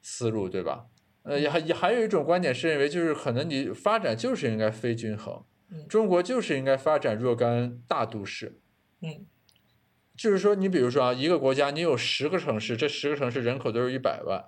[0.00, 0.86] 思路，对吧？
[1.24, 8.58] 呃，也还也还有一种观点是认为，就是可能你发展就是应该非均衡，嗯中国就是应该发展若干大都市，
[9.00, 9.26] 嗯
[10.16, 14.44] 就是说，你比如说啊，一个国家你有十个城市，这十个城市人口都是一百万，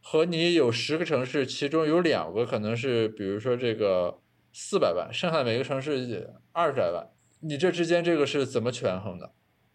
[0.00, 4.20] 和你有十个城市，其中有两个可能是，比如说这个
[4.52, 7.08] 四百万，剩下每个城市二十来万，
[7.40, 9.32] 你这之间这个是怎么权衡的，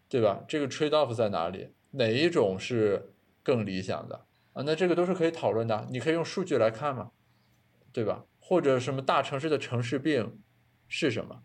[0.08, 0.40] 对吧？
[0.48, 1.72] 这个 trade off 在哪里？
[1.90, 4.62] 哪一种是更理想的啊？
[4.64, 7.10] 那这个都是可以讨论的，你可以用数据来看嘛，
[7.92, 8.24] 对吧？
[8.40, 10.40] 或者什么大城市的城市病
[10.86, 11.42] 是什么？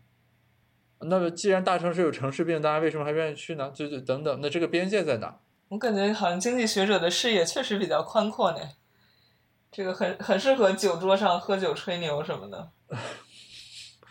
[1.00, 3.70] 那么既然大城市有城市病，大家为什么还愿意去呢？
[3.74, 5.38] 就就等等，那这个边界在哪？
[5.68, 8.58] 我感觉好像经济学者的视野确实比较宽阔呢，
[9.70, 12.70] 这个很很适合酒桌上喝酒吹牛什么的。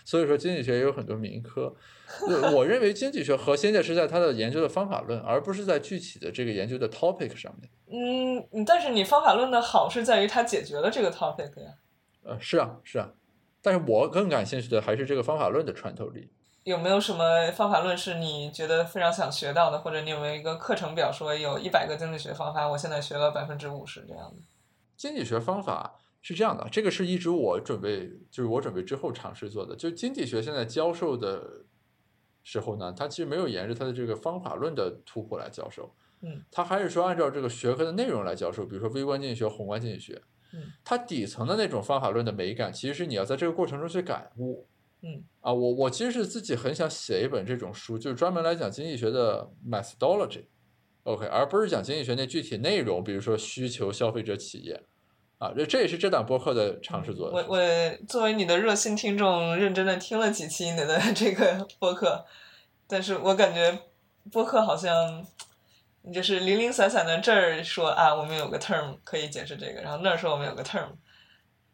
[0.04, 1.76] 所以说经济学也有很多民科。
[2.30, 7.70] 我我认为经济学核心的是在它的研究的方法论，而不是在具体的这个研究的 topic 上面。
[7.88, 11.74] 嗯，但是你方法论的好是在于它解决了这个 topic 呀。
[12.24, 13.12] 呃，是啊，是啊，
[13.62, 16.30] 但是我更感兴趣的还是这个方法论的穿透力。
[16.64, 24.42] 有没有什么方法论是你觉得非常想学到的，或者你有没有一个课程表说有一百个经济学方法，我现在学了百分之五十这样的？
[24.96, 29.76] 经济学方法是这样的，这个是一直我准备，就是我准备之后尝试做的。
[29.76, 31.66] 就经济学现在教授的
[32.42, 40.22] 时候呢，它其实没有沿着它的这个方法论的突破来教授，嗯，它还是说按照这个学科的内容来教授，比如说微观经济学、宏观经济学，
[40.54, 44.66] 嗯，它底层的那种方法论的美感，其实是你要在这个过程中去感悟。
[45.02, 54.82] 嗯啊，我我其实是自己很想写一本这种书，就是专门来讲经济学的 methodology，OK，、而不是讲经济学那具体内容，比如说需求、消费者、企业，
[55.44, 57.46] 啊，这这也是这档播客的尝试做的我。
[57.50, 57.60] 我
[58.08, 62.26] 作为你的热心听众，认真的听了几期你的这个 播客，
[62.88, 63.78] 但是我感觉
[64.32, 65.26] 播客好像
[66.04, 70.88] 你就是零零散散的这儿说啊，我们有个 term 可以解释这个，然后那儿说我们有个 term，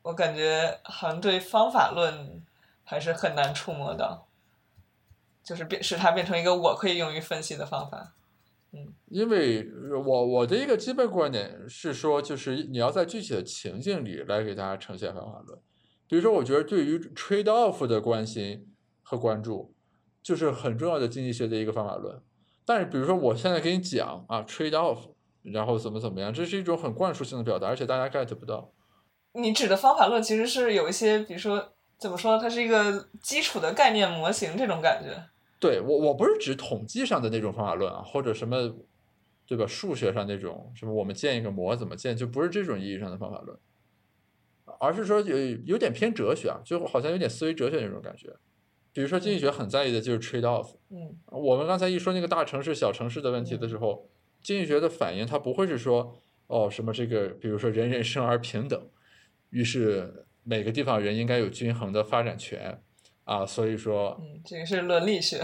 [0.01, 2.41] 我感觉好像对方法论
[2.83, 4.25] 还是很难触摸到，
[5.43, 8.13] 就是变使它变成一个我可以用于分析的方法。
[9.09, 9.67] 因为
[10.05, 15.59] 我我的一个基本观点是说，就是你要在具体的情境里来给大家呈现方法论。
[16.07, 18.67] 比如说，我觉得对于 trade off 的关心
[19.01, 19.73] 和关注，
[20.23, 22.21] 就是很重要的经济学的一个方法论。
[22.65, 24.97] 但是，比如说我现在给你讲啊 trade off，
[25.43, 28.71] 然后怎么怎么样，这是一种很灌输性的表达，而且大家 get 不到。
[29.33, 35.15] 你指的方法论其实是有一些，比如说怎么说，它是一个基础的概念模型这种感觉。
[35.59, 38.73] 对我，我不是指统计上的那种方法论啊，或者什么，
[39.49, 39.65] 对吧？
[39.65, 43.57] 数学上那种什么，我们建一个模怎么建，就不是这种意义上的方法论，
[44.79, 45.35] 而是说有
[45.65, 48.31] 有点偏哲学啊，就好像有点思维哲学那种感觉。
[48.93, 50.75] 比如说经济学很在意的就是 trade off。
[50.91, 54.07] 嗯我们刚才一说那个大城市、小城市的问题的时候，
[54.43, 58.87] 经济学的反应它不会是说哦什么这个，比如说人人生而平等，
[59.49, 62.79] 于是每个地方人应该有均衡的发展权
[63.23, 65.41] 啊，所以说嗯，这个是伦理学。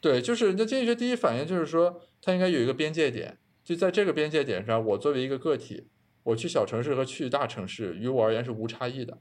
[0.00, 5.86] 对，就是那经济学第一反应就是说，它应该有一个边界点，就在这个边界点上，我作为一个个体，
[6.24, 9.18] 我去小城市和去大城市，于我而言是无差异的。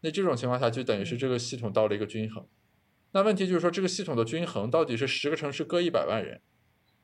[0.00, 2.46] 那这种情况下，就等于是这个系统到了一个均衡。
[3.12, 6.40] 那问题就是说，这个系统的均衡到底是十个城市各一百万人，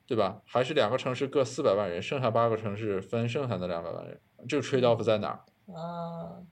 [0.06, 0.42] 对吧？
[0.44, 4.20] 还是两个城市各四百万人，剩下八个城市分剩下的两百万人？
[4.48, 5.40] 这个 trade off 在哪儿？
[5.74, 6.42] 啊，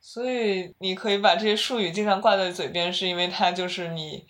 [0.00, 4.26] 所以你可以把这些术语经常挂在嘴边，是因为它就是你，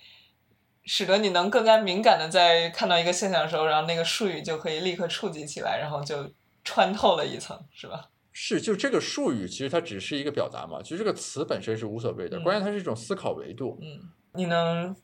[0.89, 6.33] 使得你能更加敏感的在看到一个现象的时候，然后那个术语就可以立刻触及起来，然后就
[6.65, 8.09] 穿透了一层，是吧？
[8.33, 13.79] 是，就这个术语其实它只是一个表达嘛，其实这个词本身是无所谓的，嗯关键它是一种思考维度。
[13.83, 14.97] 嗯，你能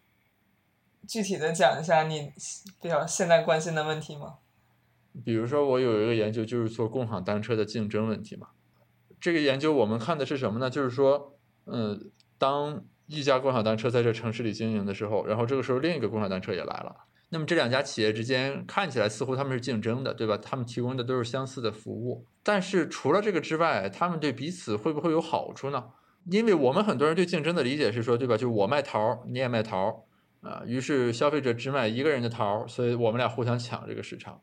[1.06, 2.32] 具体的讲一下你
[2.80, 4.36] 比较现在关心的问题吗？
[5.22, 8.48] 比如说，我有一个研究就是做共享单车的竞争问题嘛。
[9.20, 10.70] 这个研究我们看的是什么呢？
[10.70, 16.94] 就是说，嗯，当一家共享单车在这城市里经营的时候，然后这个时候另一个共享单车也来了。
[17.30, 20.36] 那么这两家企业之间看起来似乎他们是竞争的，对吧？
[20.36, 25.84] 他们提供的都是相似的服务，但是除了这个之外，他们对彼此会不会有好处呢？
[26.30, 28.36] 因为我们很多人对竞争的理解是说，对吧？
[28.36, 30.06] 就是我卖桃，你也卖桃，
[30.42, 34.40] 啊，于是消费者只买一个人的桃，所以我们俩互相抢这个市场。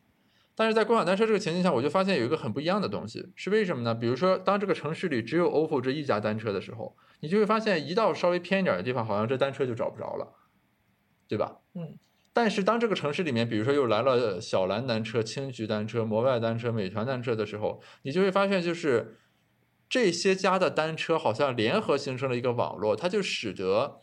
[0.54, 3.96] 但是在共享单车这个情境下，我就发现有一个很不一样的东西，是为什么呢？
[3.96, 10.36] 比如说，当这个城市里只有 ofo 这一家单车的时候，你就会发现，一到稍微偏一点的地方，好像这单车就找不着了，
[11.28, 11.62] 对吧？
[11.74, 11.98] 嗯。
[12.34, 19.18] 但是当这个城市里面，比如说又来了小蓝单车、青桔单车、摩拜单车、美团单车的时候，你就会发现，就是
[19.90, 24.00] 这些家的单车好像联合形成了一个网络，它就使得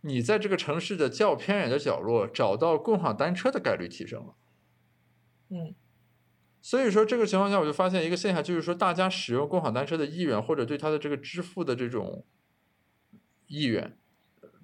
[0.00, 4.34] 你在这个城市的较偏远的角落找到共享单车的概率提升了。
[5.50, 5.74] 嗯，
[6.62, 12.24] 所以说这个情况下，我就发现一个现象，就是说大家使用共享单车的意愿，或者对它的这个支付的这种
[13.50, 13.98] 意愿。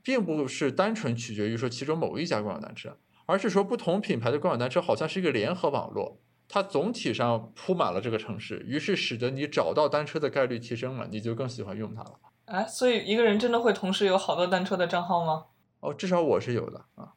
[0.02, 12.20] 并不是单纯取决于说其中某一家共享单车，而是说不同品牌的共享单车好像是一个联合网络，它总体上铺满了这个城市，于是使得你找到单车的概率提升了，你就更喜欢用它了。
[12.44, 15.46] 哎，所以一个人真的会同时有好多单车的账号吗？
[15.80, 17.14] 哦，至少我是有的啊。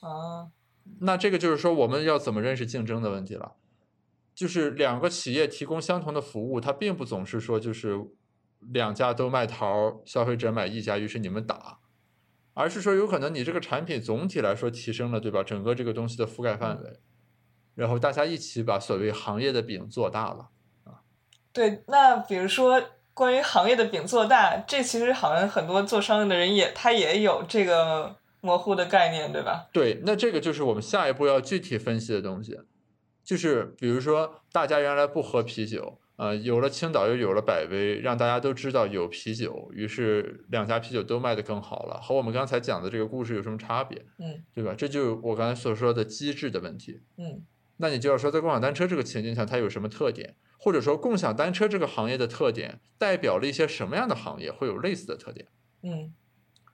[0.00, 0.48] 啊，
[1.00, 3.54] 那这个就是说我们要怎么认识竞争的问题了，
[4.34, 7.98] 就是两个企业提供相同的服务，它并不总是说就是
[8.60, 11.78] 两家都卖桃，消费者买一家，于是你们打。
[12.58, 15.42] 而是说，有可能你这个产品总体来说提升了，对吧？
[15.42, 17.00] 整个这个东西的覆盖范围，
[17.74, 20.48] 然后大家一起把所谓行业的饼做大了
[20.84, 21.04] 啊。
[21.52, 22.82] 对，那比如说
[23.12, 29.68] 关于行业的饼做大，这其实好像很多做商业的人也他也有这个模糊的概念，对吧？
[29.70, 32.58] 对，那这个就是我们下一步要具体分析的东西，
[33.22, 35.98] 就是比如说大家原来不喝啤酒。
[36.16, 42.00] 呃，有了青岛，又有了百威，让大家都知道有啤酒，于是两家啤酒都卖得更好了。
[42.00, 44.02] 和我们刚才讲的这个故事有什么差别？
[44.18, 44.74] 嗯，对吧？
[44.74, 47.02] 这就是我刚才所说的机制的问题。
[47.18, 47.44] 嗯，
[47.76, 50.36] 那你就要说，在共享单车这个情境下，它有什么特点？
[50.58, 55.46] 或者说，共享单车这个行业的特点代表了一些什么样的行业会有类似的特点？
[55.82, 56.14] 嗯，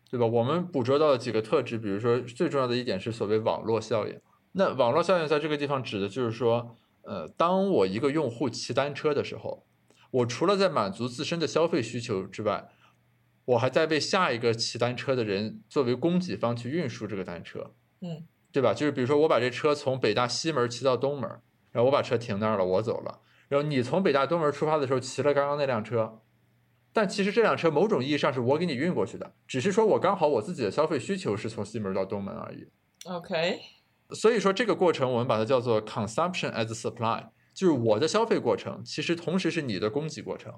[0.09, 0.25] 对吧？
[0.25, 4.21] 我们捕捉到的几个特质，比如说最重要的一点是所谓网络效应。
[4.53, 6.77] 那网络效应在这个地方指的就是说。
[7.03, 9.67] 呃，当我一个用户骑单车的时候，
[10.11, 12.69] 我除了在满足自身的消费需求之外，
[13.45, 18.73] 我还在为下一个骑单车的人作为供给方去运输这个单车，嗯，对吧？
[18.73, 21.29] 就是比如说我把这车从北大西门骑到东门，
[21.73, 26.21] 然后我把车停那儿了，我走了，然后你从北大东门出发的时候骑了刚刚那辆车，
[26.93, 32.69] 但其实这辆车某种意义上是我给你运过去的，只是说我刚好我自己的消费需求是从西门到东门而已。
[33.07, 33.59] OK。
[34.11, 40.53] 所以说这个过程我们把它叫做 consumption as supply，就是我的消费过程，其实同时是你的供给过程。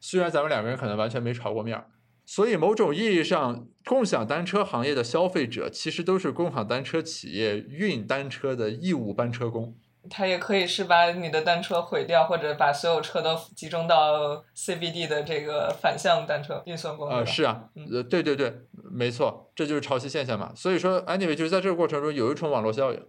[0.00, 1.86] 虽然咱们两个人可能完全没朝过面儿，
[2.24, 9.76] 所以某种意义上，共享单车行业的消费者其实都是共享单车企业运单车的义务班车工。
[10.10, 17.10] 他也可以是把你的单车毁掉，或者把所有车都集中到 CBD 的这个反向单车运送工。
[17.10, 20.52] 呃，是啊，呃，对对对，没错，这就是潮汐现象嘛。
[20.54, 23.00] 所以说，anyway，就是在这个过程中有一重网络效应，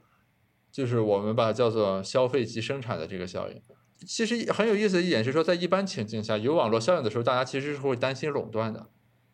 [0.72, 3.62] 就是我们把它叫做消费及生产的这个效应。
[4.08, 8.90] 其实很有意思的一点是说，在一般情境下，有网络效应的时候，大家其实是会担心垄断的。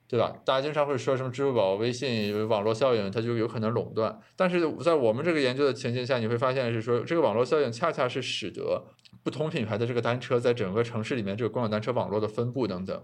[0.08, 0.36] 对吧？
[0.46, 4.20] 大家经常会说什么支付宝、微信有网络效应，它就有可能垄断。
[4.36, 8.86] 但是在我们这个研究的情境下，你会发现是说，这个网络效应恰恰是使得
[9.24, 13.04] 不同品牌的这个单车在整个城市里面这个共享单车网络的分布等等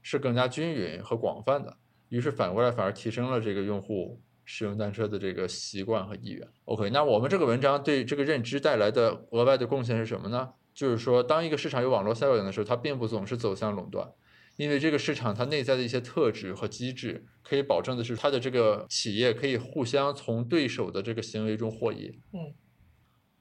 [0.00, 1.76] 是更加均匀和广泛的。
[2.14, 6.46] 于是反过来反而提升了这个用户使用单车的这个习惯和意愿。
[6.66, 10.50] OK，那我们这个文章对这个认知带来的额外的贡献是什么呢？
[10.72, 14.08] 就是说，当一个市场有网络效应的时候，它并不总是走向垄断。
[14.56, 22.20] 因为这个市场它内在的一些特质和机制，可以保证的是它的这个企业可以互相从对手的这个行为中获益。
[22.32, 22.54] 嗯，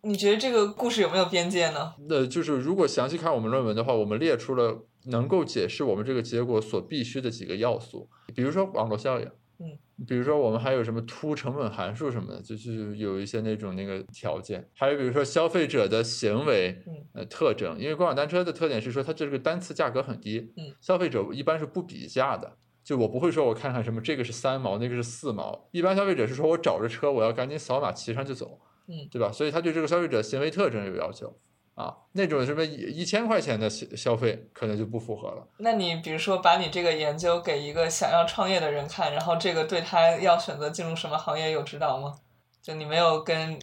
[0.02, 1.94] 你觉得这个故事有没有边界呢？
[2.10, 9.30] 那就是如果详细看我们论文的话，我们列出了能够解释我们这个结果所必须的几个要素，比如说网络效应。
[9.60, 9.78] 嗯，
[10.08, 14.68] 比如说我们还有什么突成本函数什么的，就是有一些那种那个条件。
[14.74, 16.76] 还有比如说消费者的行为
[17.14, 29.32] 呃特征，因为共享单车的特点是说它这个单次价格很低，嗯，消费者一般是不比价的，就我不会说我看看什么这个是三毛，那个是四毛，一般消费者是说我找着车我要赶紧扫码骑上就走，嗯，对吧？
[29.32, 31.40] 所以他对这个消费者行为特征有要求。
[31.76, 35.48] 啊，那种什么一千块钱的消消费可能就不符合了。
[35.58, 42.14] 那你比如说把你这个研究给一个想要创业的人看，然后这个对他要选择进入什么行业有指导吗？
[42.62, 43.60] 就你没有跟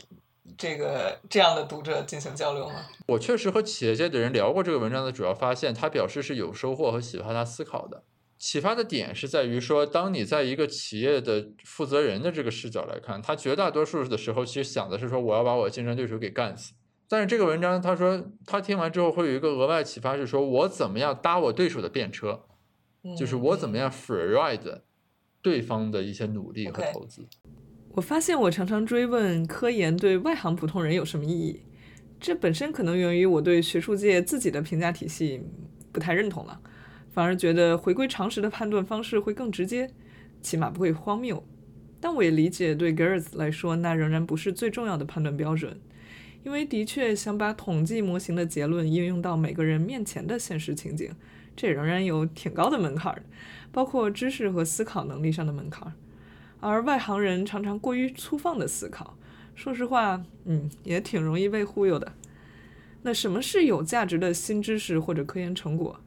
[0.58, 2.74] 这个这样的读者进行交流吗？
[3.06, 8.02] 我确实和企业界的人聊过这个文章的主要发现，他表示是有收获和启发他思考的。
[8.36, 16.72] 启发的点是在于说，当你在一个企业的负责人的这个视角来看，他绝大多数的时候其实想的是说，我要把我的竞争对手给干死。
[17.10, 22.42] 但是这个文章他说，他听完之后会有一个额外启发，是说我怎么样搭我对手的便车，
[23.18, 24.82] 就是我怎么样 free ride
[25.42, 27.26] 对方的一些努力和投资。
[27.94, 31.62] 我发现我常常追问科研对外行普通人有什么意义，
[32.20, 35.42] 这本身可能源于我对学术界自己的评价体系
[35.90, 36.60] 不太认同了。
[37.10, 39.90] 反而觉得回归常识的判断方式会更直接，
[40.40, 41.44] 起码不会荒谬。
[42.00, 45.80] 但我也理解，对 Girls 来说，那仍然不是最重要的判断标准，
[46.42, 51.14] 因为的确想把统计模型的结论应用到每个人面前的现实情景，
[51.54, 53.22] 这仍然有挺高的门槛儿，
[53.70, 55.92] 包括知识和思考能力上的门槛儿。
[56.60, 59.16] 而外行人常常过于粗放的思考，
[59.54, 62.12] 说实话，嗯，也挺容易被忽悠的。
[63.02, 66.00] 那什么是有价值的新知识或者科研成果？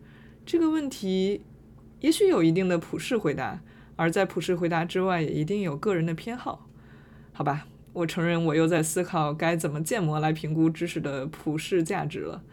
[0.46, 1.42] 这个问题
[2.02, 3.62] 也许有一定的普世回答，
[3.96, 6.68] 而在普世回答之外，也一定有个人的偏好。
[7.32, 12.44] 好吧，我承认我又在思考该怎么建模来评估知识的普世价值了。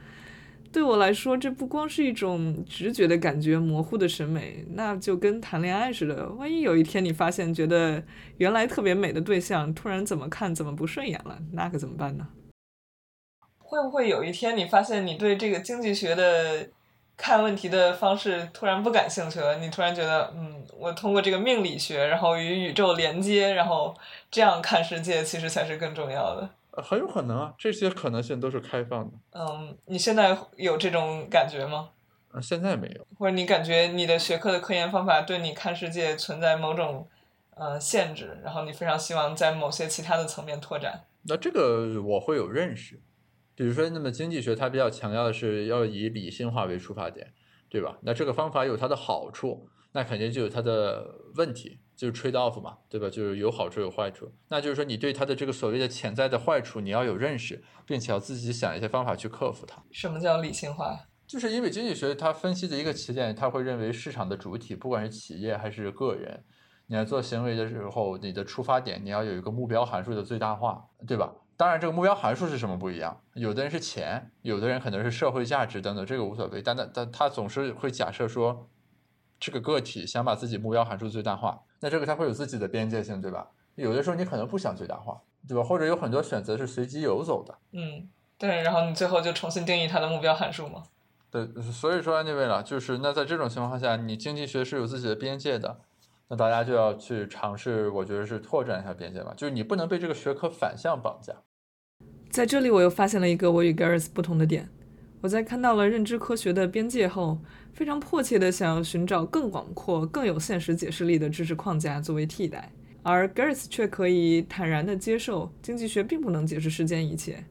[0.73, 6.29] 对我来说，这不光是一种直觉的感觉、模糊的审美，那就跟谈恋爱似的。
[6.31, 8.05] 万一有一天你发现觉得
[8.37, 12.29] 原来特别美的对象突然怎么看怎么不顺眼了，那可怎么办呢？
[13.59, 16.69] 会不会有一天你发现你对这个经济学的？
[17.21, 23.95] 看问题的方式突然不感兴趣了，你突然觉得，嗯，我通过这个命理学，然后与宇宙连接，然后
[24.31, 26.49] 这样看世界，其实才是更重要的。
[26.71, 29.13] 呃很有可能啊，这些可能性都是开放的。
[29.33, 31.91] 嗯，你现在有这种感觉吗？
[32.33, 33.07] 啊，现在没有。
[33.19, 37.07] 或者你感觉你的学科的科研方法对你看世界存在某种
[37.55, 41.05] 呃限制，然后你非常希望在某些其他的层面拓展？
[41.25, 42.99] 那这个我会有认识。
[43.61, 47.31] 比如说，那么经济学它比较强调的是要以理性化为出发点，
[47.69, 47.99] 对吧？
[48.01, 53.11] 那这个方法有它的好处，那肯定就有它的问题，就是 trade off 嘛，对吧？
[53.11, 54.33] 就是有好处有坏处。
[54.49, 59.85] 那就是说，你对它的这个所谓的潜在的坏处，你要有认识，并且要自己想一些方法去克服它。
[59.93, 60.99] 什么叫理性化？
[61.27, 66.43] 就是因为经济学它分析的一个起点，它会认为市场的主体，不管是企业还是个人，
[66.87, 71.31] 你在做行为的时候，你的出发点你要有一个目标函数的最大化，对吧？
[71.61, 73.21] 当然，这个目标函数是什么不一样？
[73.35, 76.63] 有的人是钱，有的人可能是社会价值等等，这个无所谓。
[76.63, 78.67] 但但但他总是会假设说，
[79.39, 83.51] 这个个体想把自己目标函数最大化，那这个它会有自己的边界性，对吧？
[83.75, 85.63] 有的时候你可能不想最大化，对吧？
[85.63, 87.59] 或者有很多选择是随机游走的。
[87.73, 88.09] 嗯，
[88.39, 88.63] 对。
[88.63, 90.85] 然后你最后就重新定义它的目标函数吗？
[91.31, 95.83] 对，所以说那位了，就是那在这种情况下，你经济学是有自己的边界的。
[96.29, 99.35] 那大家就要去尝试，我觉得是拓展一下边界吧。
[99.37, 101.35] 就是你不能被这个学科反向绑架。
[102.31, 104.69] 在这里，我又发现了一个我与 Gareth 不同的点。
[105.21, 107.41] 我在看到了认知科学的边界后，
[107.75, 112.73] 非常迫切地想要寻找更广阔、更有现实解释力的知识框架作为替代，
[113.03, 117.45] 而 Gareth 却可以坦然地接受经济学并不能解释世间一切。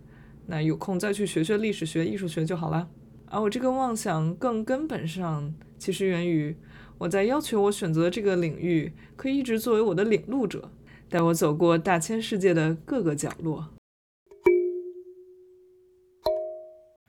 [0.47, 2.88] 那有空再去学学历史学、艺术学就好了。
[3.25, 6.55] 而我这个妄想更根本上其实源于。
[6.97, 10.71] 我在要求我选择这个领域，可以一直作为我的领路者，
[11.09, 13.67] 带我走过大千世界的各个角落。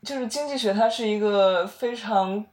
[0.03, 2.45] 就是经济学，它是一个非常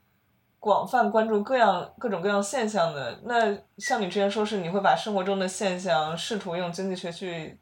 [0.60, 3.20] 广泛关注各样各种各样现象的。
[3.24, 7.58] 那像你之前说是你会把生活中的现象试图用经济学去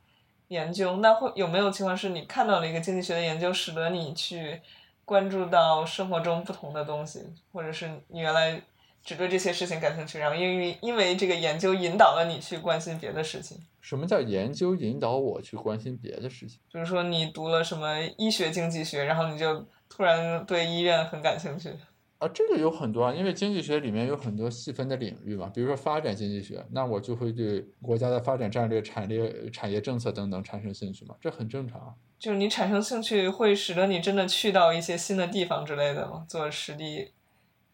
[0.48, 4.62] 研究，那会有没有情况是你看到了一个经济学的研究，使得你去
[5.04, 8.62] 关注到生活中不同的东西，或者是你原来。
[9.06, 13.56] 只对这些事情感兴趣，然后因为因为这个研究引导了你去关心别的事情。
[13.80, 16.60] 什么叫研究引导我去关心别的事情？
[16.68, 21.70] 就是说你读了什么医学经济学，然后你就突然对医院很感兴趣。
[22.18, 31.94] 啊，这个有很多啊，因为经济学里面有很多细分的领域嘛，比如说发展经济学，那我就会对国家的发展战略、产业、产业政策等等产生兴趣嘛，这很正常啊。
[32.18, 36.26] 就是你产生兴趣，会使得你真的去到一些新的地方之类的吗？
[36.28, 37.12] 做实地。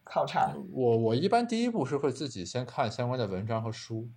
[0.04, 4.08] 考察我，我一般第一步是会自己先看相关的文章和书，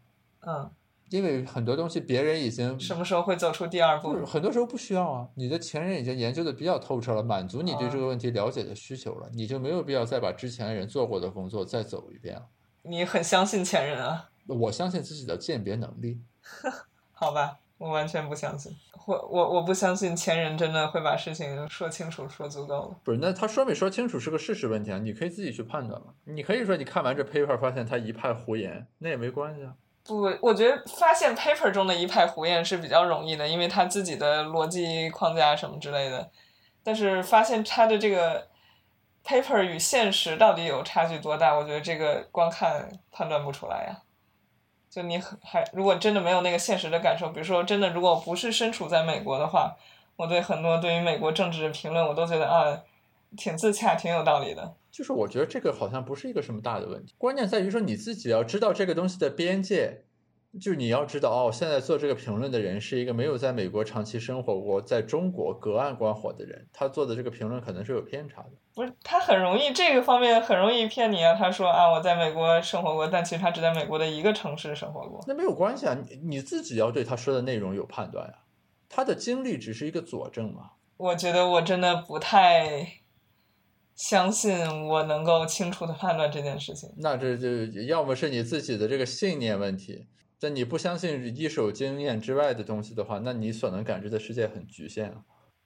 [0.42, 0.70] 嗯，
[1.10, 4.26] 因为很多东西别人已经什么时候会走出第二步？
[4.26, 12.48] 很多时候不需要啊，你的前人已经研究的比较透彻了，满足你对这个问题了解的需求了，你就没有必要再把之前人做过的工作再走一遍了。
[12.82, 14.30] 你很相信前人啊？
[14.48, 16.22] 我相信自己的鉴别能力。
[17.14, 17.60] 好吧。
[17.78, 18.74] 我完全不相信，
[19.06, 22.96] 我我我不相信前人真的会把事情说清楚、说足够了。
[23.04, 26.08] 不是，那他说没说清楚是个事实问题啊，你可以自己去判断嘛。
[26.24, 29.74] 你可以说你看完这 paper 发现他一派胡言，那也没关系啊。
[30.06, 36.30] 不，我觉得发现 paper 中的一派胡言是比较容易的，因为他自己的逻辑框架什么之类的。
[36.82, 38.48] 但是发现他的这个
[39.26, 41.54] paper 与现实到底有差距多大？
[41.56, 44.02] 我觉得这个光看判断不出来呀。
[44.96, 49.76] 就你还如果真的没有那个现实的感受，比如说真的如果不是身处在美国的话，
[50.16, 52.82] 我对很多对于美国政治的评论，我都觉得啊，
[53.36, 54.74] 挺自洽，挺有道理的。
[54.90, 60.04] 就是我觉得这个好像不是一个什么大的问题，关键在于说你自己要知道这个东西的边界。
[60.60, 68.52] 就是你要知道哦，现在做这个评论的人是一个没有在美国长期生活过，在中国隔岸观火的人，他做的这个评论可能是有偏差的。
[68.74, 71.34] 不是，他很容易这个方面很容易骗你啊。
[71.34, 75.24] 他说啊，我在美国生活过，但其实他只在美国的一个城市生活过。
[75.28, 78.34] 那没有关系啊，你你自己要对他说的内容有判断呀。
[78.88, 80.72] 他的经历只是一个佐证嘛。
[80.98, 83.02] 我觉得我真的不太
[83.94, 86.90] 相信我能够清楚的判断这件事情。
[86.98, 90.08] 那这就要么是你自己的这个信念问题。
[90.38, 95.24] 在你不相信一手经验之外的东西的话，那你所能感知的世界很局限啊。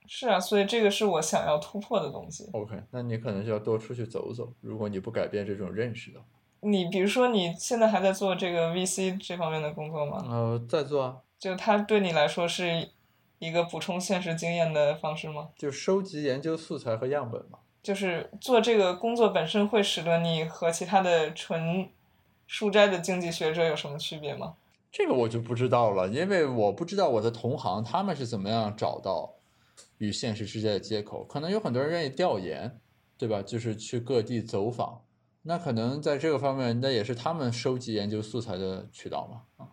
[0.07, 2.49] 是啊，所以这个是我想要突破的东西。
[2.53, 4.53] OK，那你可能就要多出去走走。
[4.61, 6.25] 如果你不改变这种认识的话，
[6.61, 10.25] 你比如说你现在还在做这个 VC 这方面的工作吗？
[10.27, 11.17] 呃，在做啊。
[11.37, 12.89] 就它对你来说是
[13.37, 15.49] 一个补充现实经验的方式吗？
[15.55, 17.59] 就收集研究素材和样本嘛。
[17.81, 21.89] 就是做这个工作本身会使得你和其他的纯。
[22.49, 24.55] 书斋的经济学者有什么区别吗？
[24.91, 29.35] 这个我就不知道了，因为我不知道我的同行他们是怎么样找到
[29.99, 31.23] 与现实世界的接口。
[31.25, 32.81] 可能有很多人愿意调研，
[33.19, 33.43] 对吧？
[33.43, 35.03] 就是去各地走访，
[35.43, 39.63] 那可能在这个方面，那也是他们收集研究素材的渠道嘛。
[39.63, 39.69] 啊，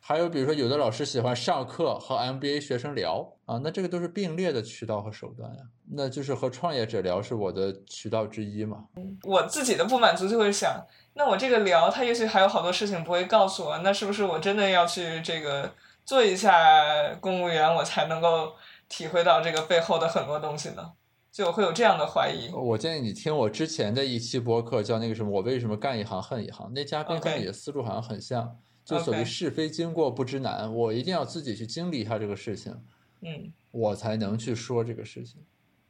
[0.00, 5.62] 还有比如说，有的老师喜欢上课和 MBA 学生聊啊，那这个都是并列的渠道和手段呀。
[5.94, 8.88] 那就是和创业者聊是我的渠道之一嘛。
[9.22, 10.84] 我自己的不满足就会想。
[11.14, 15.72] 那我这个聊，他也许还有好多事情不会告诉我，那是不是我真的要去这个
[16.04, 18.54] 做一下公务员，我才能够
[18.88, 20.92] 体会到这个背后的很多东西呢？
[21.30, 22.50] 就会有这样的怀疑。
[22.52, 26.70] 我建议你听我之前的一期播客，叫那个什么，我为什么干一行恨一行？
[26.74, 32.74] 那嘉宾和你的思路好像很像，就所谓是非经过不知难，我一定要自己去经历一下这个事情，
[33.22, 35.42] 嗯，我才能去说这个事情，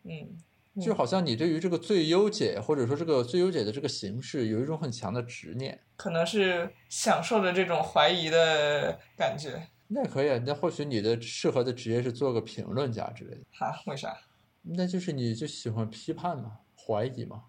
[0.05, 0.37] 嗯。
[0.81, 9.69] 就好像你对于这个最优解，或者说这个最优解的这个形式，有一种很强的执念，可能是享受着这种怀疑的感觉。
[9.89, 13.43] 那可以，啊那或许你的适合的职业是做个评论家之类的。
[13.51, 13.75] 哈？
[13.87, 14.17] 为啥？
[14.63, 17.43] 那就是你就喜欢批判嘛，怀疑嘛，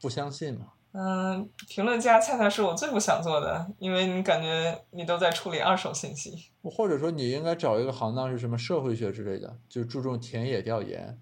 [0.00, 0.72] 不相信嘛。
[0.92, 6.50] 嗯，评论家恰恰是我最不想做的，因为你感觉你都在处理二手信息。
[6.62, 11.20] 或者说，你应该找一个行当是什么社会学之类的，就注重田野调研。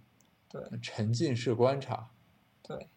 [0.51, 2.09] 对，沉浸式观察，
[2.63, 2.89] 对，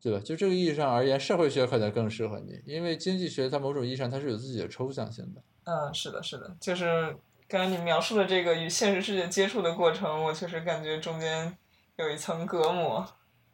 [0.00, 0.20] 对吧？
[0.22, 5.42] 就这个意义上而言，社会学可能更适合你，因为经济学在某种意义上它是有自己的抽象性的。
[5.64, 7.16] 嗯，是的，是的，就是
[7.48, 11.56] 刚才你描述的这个与现实世界接触的过程，我确实感觉中间
[11.96, 13.06] 有一层隔膜。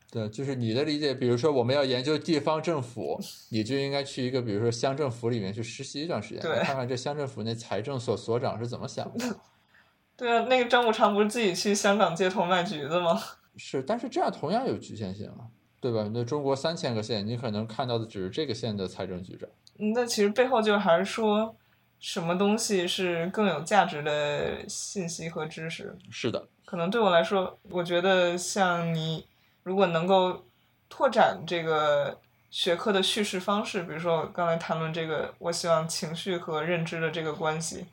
[0.09, 3.21] 对，就是你的理解，比如说我们要研究地方政府，
[3.51, 9.37] 你就应该去一个比如说乡政府里面去实习一段时间，看看这乡政府那财政所所长是怎么想的。
[10.17, 13.21] 对啊，那个张五常不是自己去香港街头卖橘子吗？
[13.57, 15.49] 是，但是这样同样有局限性啊，
[15.81, 16.11] 对吧？
[16.13, 19.49] 那中国三千个县，你可能看到的只是这个县的财政局长。
[19.95, 21.57] 那其实背后就还是说，
[21.99, 25.97] 什么东西是更有价值的信息和知识？
[26.11, 26.49] 是的。
[26.65, 29.27] 可能对我来说，我觉得像你，
[29.63, 30.45] 如果能够
[30.89, 32.19] 拓展这个
[32.51, 37.87] 学科的叙事方式，比如说我刚才谈论这个，我希望情绪和认知的这个关系。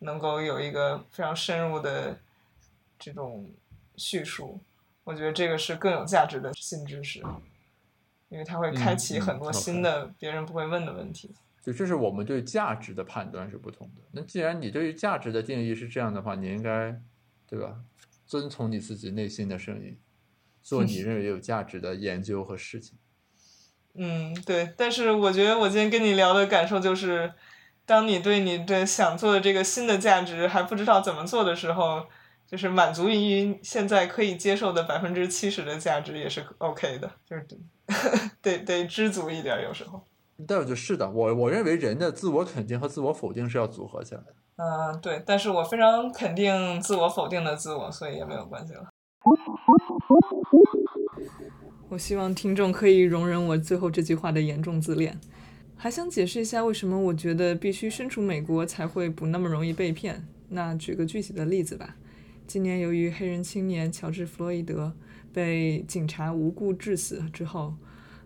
[0.00, 2.18] 能够有一个非常深入的
[2.98, 3.50] 这种
[3.96, 4.60] 叙述，
[5.04, 7.22] 我觉得这个是更有价值的新知识，
[8.28, 11.32] 因为它会开启很多新的别人不会问的问题。
[11.62, 14.02] 就这是我们对价值的判断是不同的。
[14.12, 17.00] 那既然你对于价值的定义是这样的话，你应该
[17.48, 17.76] 对吧？
[18.26, 19.96] 遵从你自己内心的声音，
[20.62, 22.98] 做你 认为有价值的研究和事情。
[23.94, 24.74] 嗯，对。
[24.76, 27.32] 但是我觉得我今天跟你聊的感受就是。
[27.86, 32.06] 当你对你的想做的这个新的价值还不知道怎么做的时候，
[32.46, 37.46] 就是满足于现在可以接受的百分之七十的价值也是 OK 的，就是
[38.40, 40.02] 得得知足一点，有时候。
[40.46, 44.34] 但我觉得是的，我我认为人的自我肯定和自我否定是要组合起来的。
[44.56, 48.88] 嗯，对，但是我非常肯定自我否定的自我，所以也没有关系了。
[51.88, 55.18] 我希望听众可以容忍我最后这句话的严重自恋。
[55.76, 60.26] 还想解释一下为什么我觉得必须身处美国才会不那么容易被骗。
[60.48, 61.96] 那举个具体的例子吧。
[62.46, 64.92] 今年由于黑人青年乔治·弗洛伊德
[65.32, 67.74] 被警察无故致死之后，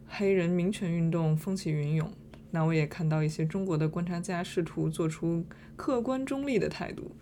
[0.09, 2.13] 黑人民权运动风起云涌。
[2.51, 5.45] 那我也看到一些中国的观察家试图做出
[5.77, 7.13] 客观中立的态度，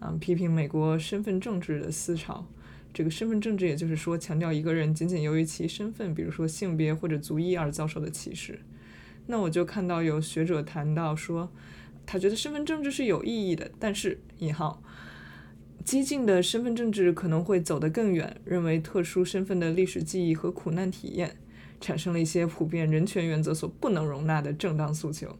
[0.00, 2.46] 嗯，批评美国身份政治的思潮。
[2.92, 8.58] 这个身份政治，也就是说强调一个人仅仅由于其身份，比如说性别或者族裔而遭受的歧视。
[9.26, 11.52] 那我就看到有学者谈到说，
[12.06, 14.82] 他觉得身份政治是有意义的，但是引号。
[15.86, 21.36] 激进的身份政治可能会走得更远，认为特殊身份的历史记忆和苦难体验
[21.80, 25.38] 产生了一些普遍人权原则所不能容纳的正当诉求，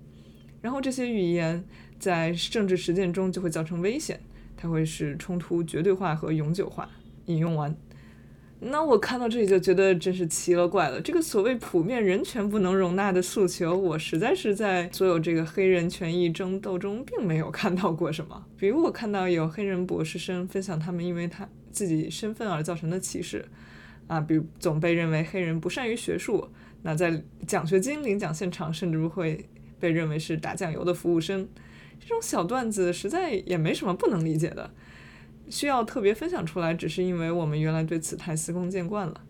[0.63, 1.65] 然后这些语言
[1.99, 4.21] 在政治实践中就会造成危险，
[4.57, 6.89] 它会使冲突绝对化和永久化。
[7.25, 7.77] 引用完。
[8.59, 11.01] 那我看到这里就觉得真是奇了怪了。
[11.01, 18.47] 这个所谓普遍人权不能容纳的诉求，我实在是在所有这个黑人权益争斗中并没有看到过什么。
[18.57, 23.45] 比如我看到有黑人博士生分享他们因为他自己身份而造成的歧视，
[24.07, 26.49] 啊，比如总被认为黑人不善于学术，
[26.83, 29.47] 那在奖学金领奖现场甚至会
[29.79, 31.47] 被认为是打酱油的服务生。
[32.01, 34.71] 这种小段子实在也没什么不能理解的。
[35.49, 39.21] 需要特别分享出来，只是因为我们原来对此太司空见惯了。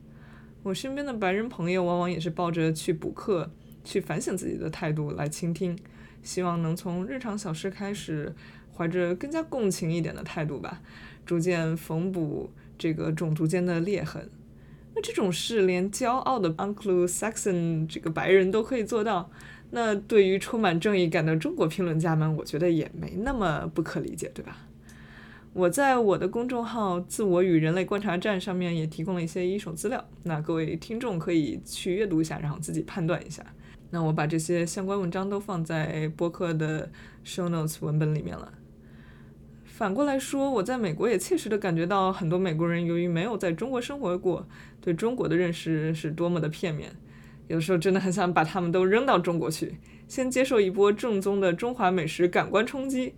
[0.63, 3.51] 我身边的白人朋友往往也是抱着去补课、
[3.85, 5.79] 去反省自己的态度来倾听，
[6.23, 8.35] 希望能从日常小事开始，
[8.77, 10.83] 怀着更加共情一点的态度吧，
[11.25, 14.29] 逐渐缝补这个种族间的裂痕。
[14.95, 19.31] 那这种事连骄傲的 Uncle Saxon 这个白人都可以做到，
[19.71, 24.66] 那对于充满正义感的中国评论家们，我觉得也没那么不可理解，对吧？
[25.57, 33.43] 我在我的公众号“自我与人类观察站”上面也提供了一些一手资料，那各位听众可以去阅读一下，然后自己判断一下。
[33.89, 36.91] 那我把这些相关文章都放在播客的
[37.25, 38.53] show notes 文本里面了。
[39.65, 44.47] 反过来说，我在美国也切实的感觉到，很多美国人由于没有在中国生活过，
[44.83, 46.93] 对中国的认识是多么的片面。
[47.49, 53.15] 有时候真的很想把他们都扔到中国去，先接受一波正宗的中华美食感官冲击，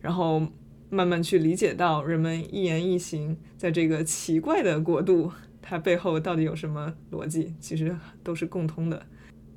[0.00, 0.46] 然后。
[0.94, 5.32] 慢慢去理解到人们一言一行在这个奇怪的国度，
[5.62, 9.06] 它背后到底有什么逻辑，其实都是共通的。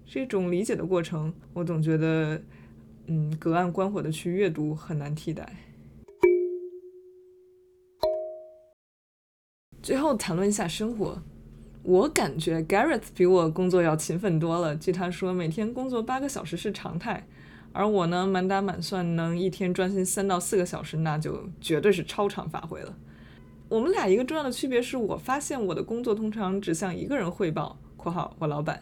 [0.06, 2.42] 这种理解的过程，我总觉得，
[3.08, 5.58] 嗯，隔岸观火的去阅读很难替代。
[9.84, 11.22] 最后谈论一下生活，
[11.84, 14.74] 我感觉 Gareth 比我工作要勤奋多了。
[14.74, 17.28] 据他说，每天工作八个小时是常态。
[17.78, 22.98] 而我呢，满打满算能一天专心三到四个小时，那就绝对是超常发挥了。
[23.68, 28.82] 我们俩一个重要的区别是我发现我的工作通常只向一个人汇报（括号我老板），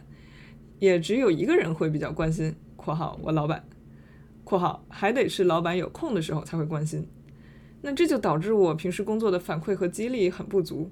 [0.78, 3.66] 也只有一个人会比较关心（括号我老板
[4.44, 7.04] ），（括号还得是老板有空的时候才会关心）。
[7.82, 10.88] 那这就导致我平时工作的反馈和激励很不足，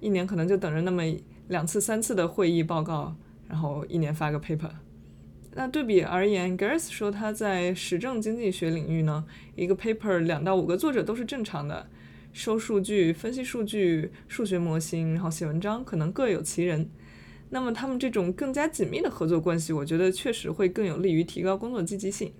[0.00, 1.02] 一年可能就等着那么
[1.48, 3.14] 两次三次的会议报告，
[3.46, 4.70] 然后一年发个 paper。
[5.54, 11.90] 那对比而言，Gareth 说他在实证经济学领域呢，一个 paper 两到五个作者都是正常的，
[12.32, 16.88] 收数据、分析数据、数学模型，然后写文章可能各有其人。
[17.50, 22.32] 那么他们这种更加紧密的合作关系，我觉得确实会更有利于提高工作积极性。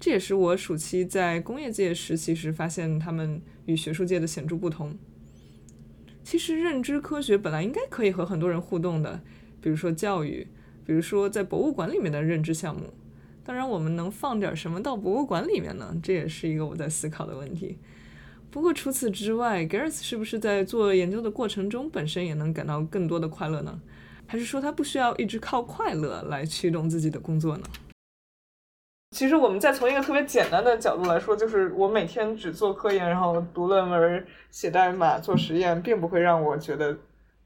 [0.00, 4.96] 这也是我暑期在工业界实习时发现他们与学术界的显著不同。
[6.24, 9.20] 其实认知科学本来应该可以和很多人互动的，
[9.60, 10.46] 比如说教育。
[10.86, 12.94] 比如说，在博物馆里面的认知项目，
[13.44, 15.92] 当然我们能放点什么到博物馆里面呢？
[16.00, 17.78] 这也是一个我在思考的问题。
[18.50, 23.80] 不过除此之外，Gareth 是不是在做研究的过程中本身也能感到更多的快乐呢？
[24.28, 27.64] 还是说他不需要一直靠快乐来驱动自己的工作呢？
[29.10, 36.96] 其实我们再从一个特别简单的角度来说，就是我每天只做科研，然后读论文、写代码、做实验，并不会让我觉得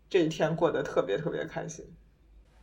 [0.09, 1.85] 这一天过得特别特别开心。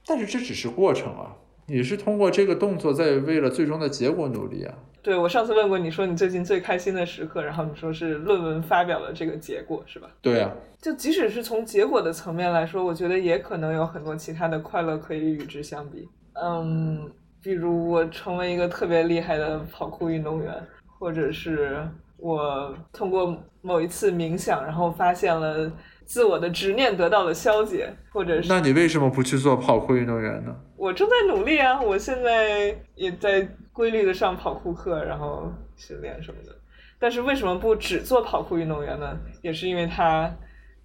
[0.08, 1.36] 但是这只是过程啊，
[1.68, 4.74] 你是通过这个动作在为了最终的结果努力啊。
[5.04, 10.10] 对，我上次问过你说你最近最开心的时刻，然后你说是论文发表了这个结果，是吧？
[10.22, 10.52] 对啊。
[10.82, 16.08] 就即使是从结果的层面来说，我觉得也可能有很多其他的快乐可以与之相比。
[16.34, 17.10] 嗯，
[17.42, 20.54] 比如我成为一个特别厉害的跑酷运动员，
[21.00, 21.86] 或者是
[22.18, 25.72] 我通过某一次冥想，然后发现了。
[26.08, 28.48] 自我的执念得到了消解，或者是……
[28.48, 30.56] 那你为什么不去做跑酷运动员呢？
[30.78, 36.56] 我正在努力啊，我现在也在规律的上跑酷课，然后训练什么的。
[36.98, 39.20] 但是为什么不只做跑酷运动员呢？
[39.42, 40.34] 也是因为它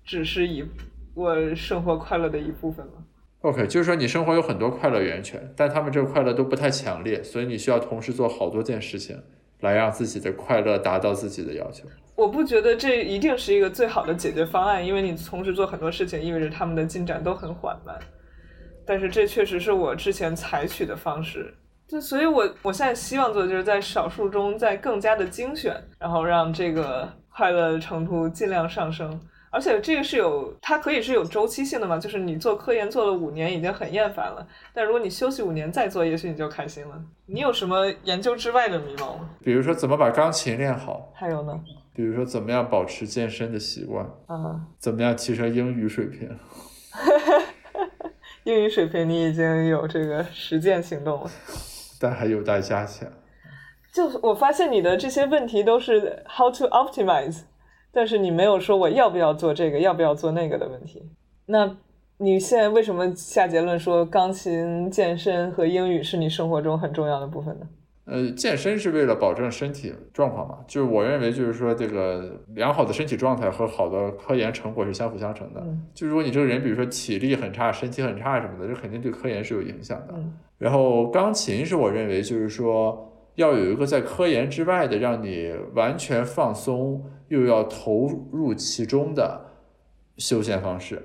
[0.04, 0.64] 只是一
[1.14, 2.94] 我生活快乐的一部分嘛。
[3.42, 9.22] OK，就是说你生活有很多快乐源泉，但他们这个快乐都不太强烈，所以你需要同时做好多件事情，
[9.62, 11.88] 来让自己的快乐达到自己的要求。
[12.14, 17.98] 我不觉得这一定是一个最好的解决方案，因为你同时做很多事情，意味着他们的进展都很缓慢。
[18.86, 21.54] 但是这确实是我之前采取的方式，
[21.88, 29.20] 就所以，我我现在希望做的就是在少数中再更加的精选，然后让这个快乐程度尽量上升，
[29.52, 36.98] 而且这个是有，它可以是有周期性的嘛，就是你做科研做了五年已经很厌烦了，但如果你休息五年再做，也许你就开心了。
[37.26, 39.28] 你有什么研究之外的迷茫吗？
[39.44, 41.60] 比如说怎么把钢琴练好，还有呢？
[41.94, 46.30] 比如说怎么样保持健身的习惯，啊，怎么样提升英语水平。
[48.44, 51.30] 英语水平你已经有这个实践行动了，
[52.00, 53.06] 但还有待加强。
[53.92, 57.42] 就我发现你的这些问题都是 how to optimize，
[57.92, 61.02] 但是你没有说我要不要做这个，要不要做那个的问题。
[61.46, 61.76] 那
[62.18, 67.66] 你现在为什么下结论说钢琴、健身和英语是你生活中很重要的部分呢？
[68.04, 75.60] 呃，健身是为了保证身体状况嘛，就是我认为就是说这个良好的身体状态和好的科研成果是相辅相成的。
[75.60, 80.14] 嗯就如果你这个人，比如说体力很差、身体很差什么的，这肯定对科研是有影响的。
[80.16, 89.46] 嗯然后钢琴是我认为就是说要有一个在科研之外的让你完全放松又要投入其中的
[90.18, 91.02] 休闲方式，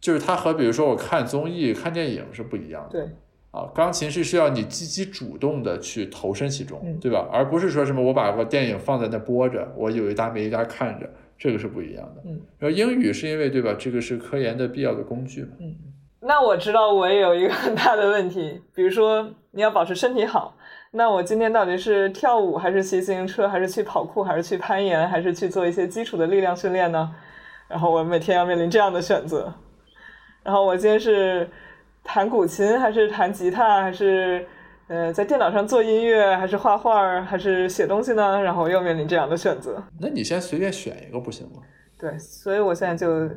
[0.00, 3.00] 就是它和比如说我看综艺、看电影是不一样的。
[3.00, 3.10] 对，
[3.50, 7.28] 啊，钢琴是需要你积极主动的去投身其中，嗯对吧？
[7.32, 12.22] 而不是说什么我把个电影放在那播着，我有一搭没一搭看着，这个是不一样的。
[12.24, 13.74] 嗯，然后英语是因为对吧？
[13.76, 15.50] 这个是科研的必要的工具嘛。
[16.20, 20.56] 那我知道我也有一个很大的问题，比如说你要保持身体好，
[20.90, 27.14] 那我今天到底是跳舞，还是骑自行车，还是去跑酷，还是去攀岩，还是去做一些基础的力量训练呢？
[27.68, 29.52] 然后我每天要面临这样的选择。
[30.42, 31.48] 然后我今天是
[32.02, 34.46] 弹古琴，还是弹吉他，还是
[34.86, 38.40] 呃在电脑上做音乐，还是画画，还是写东西呢？
[38.40, 39.82] 然后又面临这样的选择。
[40.00, 41.60] 那你先随便选一个不行吗？
[41.98, 43.28] 对，所以我现在就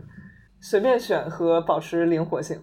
[0.62, 2.58] 随便选和保持灵活性。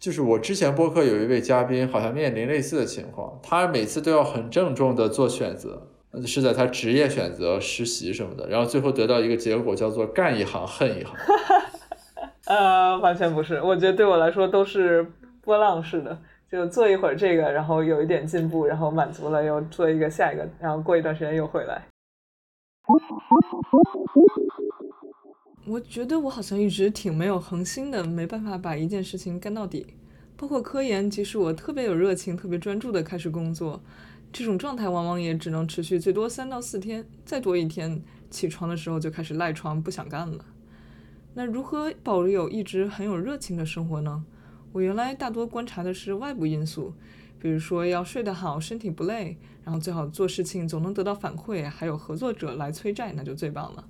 [0.00, 5.86] 就是我之前播客有一位嘉宾，好像面临类似的情况，他每次都要很郑重的做选择，
[6.26, 11.14] 是在他职业选择、实习什么的，然后最后得到一个结果叫做干一行恨一行。
[12.48, 15.06] 呃，完全不是，我觉得对我来说都是
[15.42, 16.18] 波浪式的，
[16.50, 21.82] 就做一会儿这个，然后有一点进步，然后满足了，又做一个下一个，然后过一段时间又回来。
[25.66, 29.86] 我觉得我好像一直挺没有恒心的，没办法把一件事情干到底。
[30.36, 33.82] 包括科研，即使我特别有热情、特别专注的开始工作，
[34.32, 40.44] 这种状态往往也只能持续最多三到四天，再多一天，起床的时候就开始赖床，不想干了。
[41.34, 44.24] 那如何保有一直很有热情的生活呢？
[44.72, 46.94] 我原来大多观察的是外部因素，
[47.38, 53.86] 比如说要睡得好，身体不累，然后最好做事情总能得到反馈，还有合作者来催债，那就最棒了。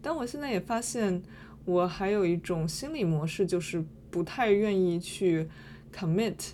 [0.00, 1.22] 但我现在也发现，
[1.64, 5.48] 我还有一种心理模式，就是不太愿意去
[5.94, 6.50] commit，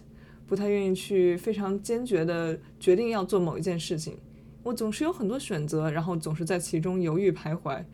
[0.47, 4.17] 不太愿意去非常坚决的决定要做某一件事情。
[4.63, 7.85] 我总是有很多选择，然后总是在其中犹豫徘徊。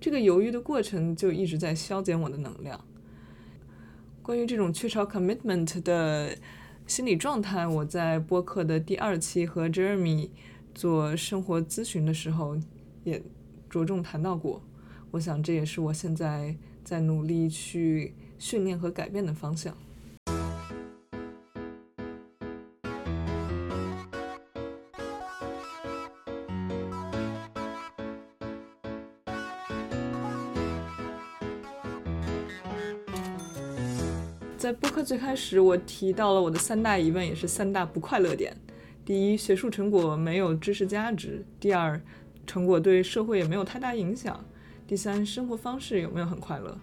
[0.00, 2.84] 这个犹豫的过程就一直在消减我的能量。
[4.22, 6.36] 关于这种缺少 commitment 的
[6.86, 10.30] 心理状态，我在播客的第二期和 Jeremy
[10.74, 12.58] 做生活咨询的时候
[13.04, 13.22] 也
[13.70, 14.60] 着重谈到过。
[15.16, 16.54] 我想这也是我现在
[16.84, 19.74] 在努力去训练和改变的方向。
[34.58, 38.54] 在播客最开始，我提到了我的三大疑问，也是三大不快乐点：
[39.02, 41.98] 第一，学术成果没有知识价值；第二，
[42.46, 44.44] 成果对社会也没有太大影响；
[44.86, 46.78] 第三，生活方式有没有很快乐？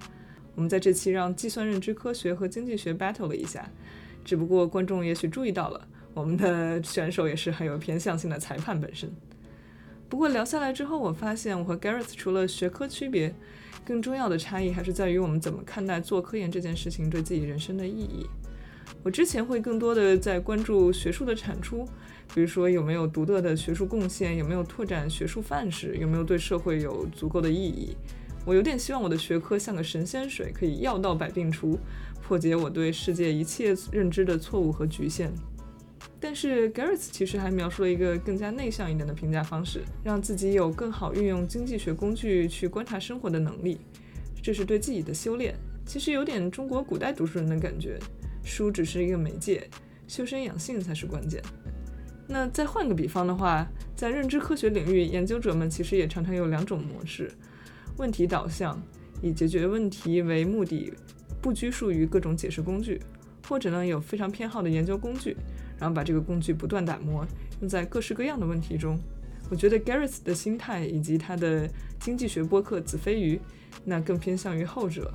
[0.55, 3.69] 我们在这期让计算认知科学和经济学 battle 了一下，
[4.25, 9.09] 只不过观众也许注意到了，我们的选手也是很有偏向性的裁判本身。
[10.09, 13.33] 不过聊下来之后，我发现我和 Gareth 除了学科区别，
[13.85, 18.27] 更重要的差异还是在于我们怎么看待做科研这件事情对自己人生的意义。
[19.01, 21.85] 我之前会更多的在关注学术的产出，
[22.33, 27.97] 比如说有没有独特的学术贡献，有没有拓展学术范式，有没有对社会有足够的意义。
[28.45, 31.79] 我有点希望我的学科像个神仙水，可以药到百病除，
[32.21, 35.31] 破解我对世界一切认知的错误和局限。
[36.19, 43.79] 但是 Gareth 其实还描述了一个更加内向一点的评价方式，让自己有更好运用经济学工具去观察生活的能力，
[44.41, 45.53] 这是对自己的修炼。
[45.85, 47.99] 其实有点中国古代读书人的感觉，
[48.43, 49.69] 书只是一个媒介，
[50.07, 51.41] 修身养性才是关键。
[52.27, 57.31] 那再换个比方的话，在认知科学领域，研究者们其实也常常有两种模式：
[57.97, 58.81] 问题导向，
[59.21, 60.93] 以解决问题为目的，
[61.41, 62.99] 不拘束于各种解释工具；
[63.47, 65.35] 或者呢，有非常偏好的研究工具。
[65.79, 67.27] 然后把这个工具不断打磨，
[67.59, 68.97] 用在各式各样的问题中。
[69.49, 71.69] 我觉得 Gareth 的心态以及他的
[71.99, 73.37] 经济学播客子非鱼，
[73.83, 75.11] 那更偏向于后者，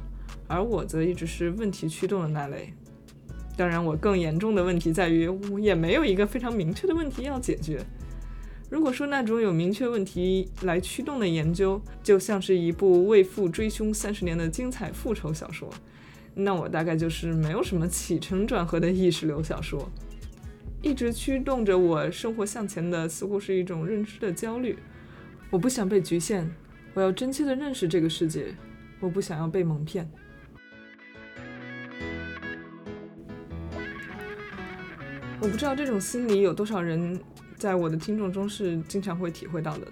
[0.46, 2.74] 而我则一直是问题驱动的那类。
[3.58, 7.84] 当然，我更严重的问题在于，我也没有一个非常明确的问题要解决。
[8.70, 15.68] 如果说那种有明确问题来驱动的研究，就像是一部为父追凶三十年的精彩复仇小说，
[16.34, 19.90] 那我大概就是没有什么起承转合的意识流小说。
[20.80, 24.78] 一直驱动着我生活向前的，似乎是一种认知的焦虑。
[25.50, 26.48] 我不想被局限，
[26.94, 28.54] 我要真切地认识这个世界，
[29.00, 30.08] 我不想要被蒙骗。
[35.40, 37.18] 我不知道这种心理有多少人
[37.56, 39.86] 在我的听众中是经常会体会到的。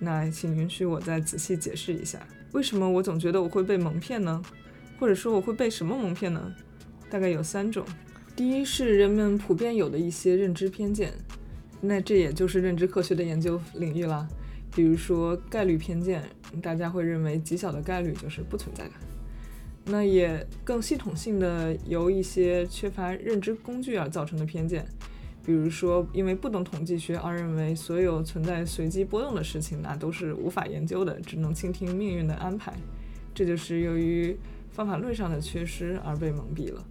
[0.00, 2.18] 那请允许我再仔细解释一下，
[2.52, 4.42] 为什么我总觉得我会被蒙骗呢？
[4.98, 6.54] 或者说我会被什么蒙骗呢？
[7.10, 7.84] 大概有三种。
[8.34, 11.12] 第一是人们普遍有的一些认知偏见，
[11.80, 14.26] 那这也就是认知科学的研究领域啦。
[14.74, 16.22] 比如说概率偏见，
[16.62, 18.92] 大家会认为极小的概率就是不存在的。
[19.86, 24.84] 那也更系统性的由一些缺乏认知工具而造成的偏见，
[25.44, 32.74] 比如说因为不懂统计学而认为所有存在随机波动的事情那都是无法研究的，只能倾听命运的安排。
[33.32, 34.36] 这就是由于
[34.70, 36.84] 方法论上的缺失而被蒙蔽了。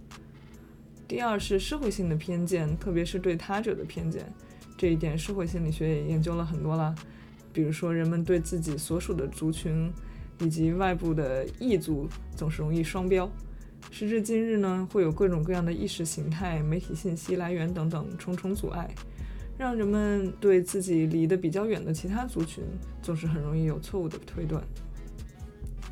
[1.06, 4.32] 第二是社会性的偏见，特别是对他者的偏见，
[4.76, 6.94] 这一点社会心理学也研究了很多了。
[7.52, 9.92] 比如说，人们对自己所属的族群
[10.40, 13.30] 以及外部的异族总是容易双标。
[13.90, 18.92] 时至今日呢，会有各种各样的意识形态、媒体信息来源等等重重阻碍，
[19.56, 22.64] 让人们对自己离得比较远的其他族群
[23.00, 24.62] 总是很容易有错误的推断。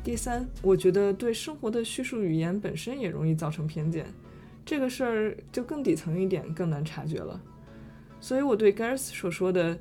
[0.03, 4.05] 第三，我觉得对生活的叙述语言本身也容易造成偏见。
[4.65, 7.41] 这个事儿就更底层一点，更难察觉了。
[8.19, 9.77] 所以我对 GARS 所说的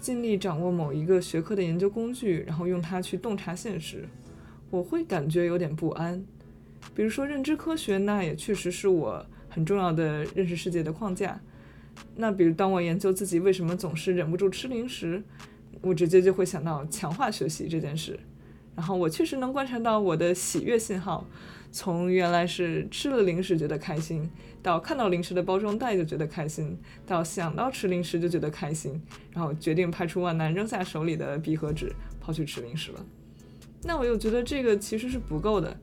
[0.00, 4.08] 尽力掌握某一个学科的研究工具，然后用它去洞察现实，
[4.70, 6.24] 我会感觉有点不安。
[6.94, 11.40] 比如说认知科学，那也确实是我很重要的认识世界的框架。
[12.16, 15.22] 那比如当我研究自己为什么总是忍不住吃零食，
[15.80, 18.18] 我直接就会想到强化学习这件事。
[18.76, 21.26] 然后我确实能观察到我的喜悦信号。
[21.70, 24.28] 从原来是吃了零食觉得开心，
[24.62, 29.00] 到看到零食的包装袋就觉得开心，到想到吃零食就觉得开心，
[29.32, 33.04] 然后决定排除万难扔下手里的笔和纸，跑去吃零食了。
[33.82, 35.76] 那我又觉得这个其实是不够的。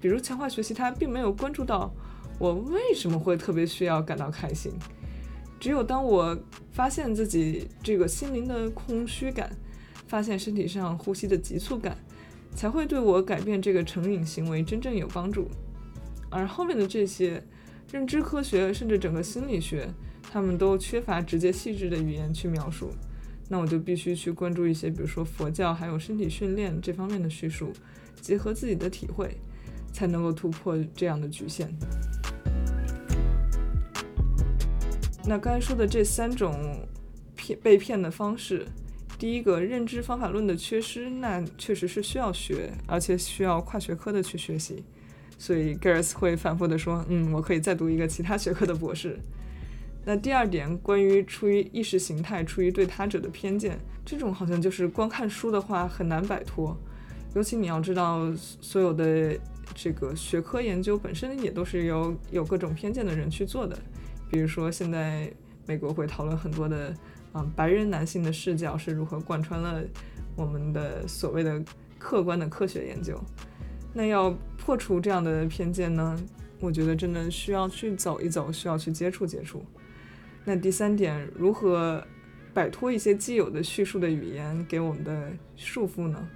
[0.00, 1.92] 比如强化学习，它并没有关注到
[2.38, 4.72] 我为什么会特别需要感到开心。
[5.58, 6.38] 只有当我
[6.70, 9.50] 发现自己这个心灵的空虚感，
[10.06, 11.96] 发现身体上呼吸的急促感。
[12.54, 15.48] 才会对我改变这个成瘾行为真正有帮助，
[16.28, 17.42] 而后面的这些
[17.92, 19.88] 认知科学甚至整个心理学，
[20.22, 22.90] 他们都缺乏直接细致的语言去描述，
[23.48, 27.72] 那我就必须去关注一些，比如说佛教还有身体训练这方面的叙述，
[28.20, 29.36] 结合自己的体会，
[29.92, 31.72] 才能够突破这样的局限。
[35.24, 36.54] 那刚才说的这三种
[37.36, 38.66] 骗被骗的方式。
[39.18, 44.84] 第一个认知方法论的缺失，那确实是需要学，而且需要跨学科的去学习。
[45.36, 49.18] 所以 g a r e t 会反复的说：“嗯，我可以再读一个其他学科的博士。”
[50.06, 56.76] 那第二点，关于出于意识形态、出于对他者的偏见，这种好像就是光看书的话很难摆脱。
[57.34, 59.36] 尤其你要知道，所有的
[59.74, 63.76] 这个学科研究本身也都是由有各种偏见的人去做的。
[64.30, 65.28] 比如说，现在
[65.66, 66.94] 美国会讨论很多的。
[67.54, 69.82] 白人男性的视角是如何贯穿了
[70.36, 71.62] 我们的所谓的
[71.98, 73.20] 客观的科学研究？
[73.92, 76.16] 那要破除这样的偏见呢？
[76.60, 79.64] 我觉得真的需要去走一走，需要去接触接触。
[80.44, 82.04] 那第三点，如何
[82.52, 86.28] 摆脱一些既有的叙述的语言给我们的束缚呢？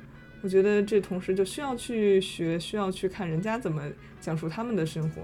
[0.42, 3.82] 我觉得这同时就需要去学，需要去看人家怎么
[4.20, 5.22] 讲述他们的生活，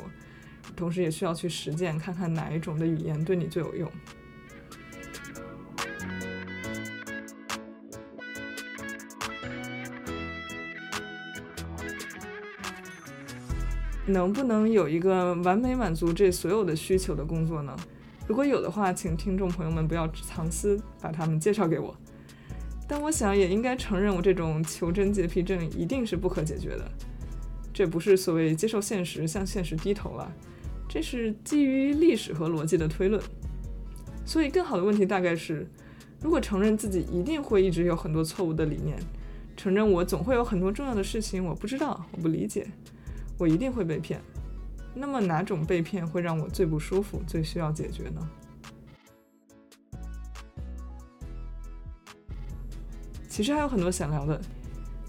[0.77, 3.91] 同时也需要去实践，看看哪一种的语言对你最有用。
[14.09, 17.77] 能不能有一个完美满足这所有的需求的工作呢？
[18.27, 21.97] 如果有的话，请听众朋友们不要藏私，把他们介绍给我。
[22.87, 26.91] 但我想也应该承认，我这种求真洁癖症一定是不可解决的。
[27.73, 30.31] 这不是所谓接受现实、向现实低头了，
[30.89, 33.23] 这是基于历史和逻辑的推论。
[34.25, 35.67] 所以，更好的问题大概是：
[36.21, 38.99] 如果承认自己一定会一直有很多错误的理念，
[39.57, 42.67] 承认我总会有很多重要的事情我不知道、我不理解。
[43.39, 44.21] 我一定会被骗，
[44.95, 48.29] 那么哪种被骗会让我最不舒服、最需要解决呢？
[53.29, 54.41] 其实还有很多想聊的，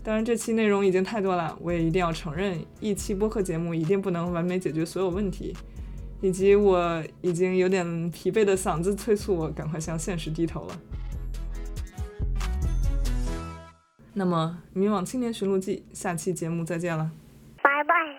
[0.03, 5.55] 当然这期内容已经太多了，我也一定要承认，一期播客节目一定不能完美解决所有问题，
[6.21, 10.79] 以及我已经有点疲惫的嗓子催促我赶快向现实低头了。
[14.13, 17.09] 那么，《迷惘青年寻路记》下期节目再见了。
[17.63, 18.17] Bye bye.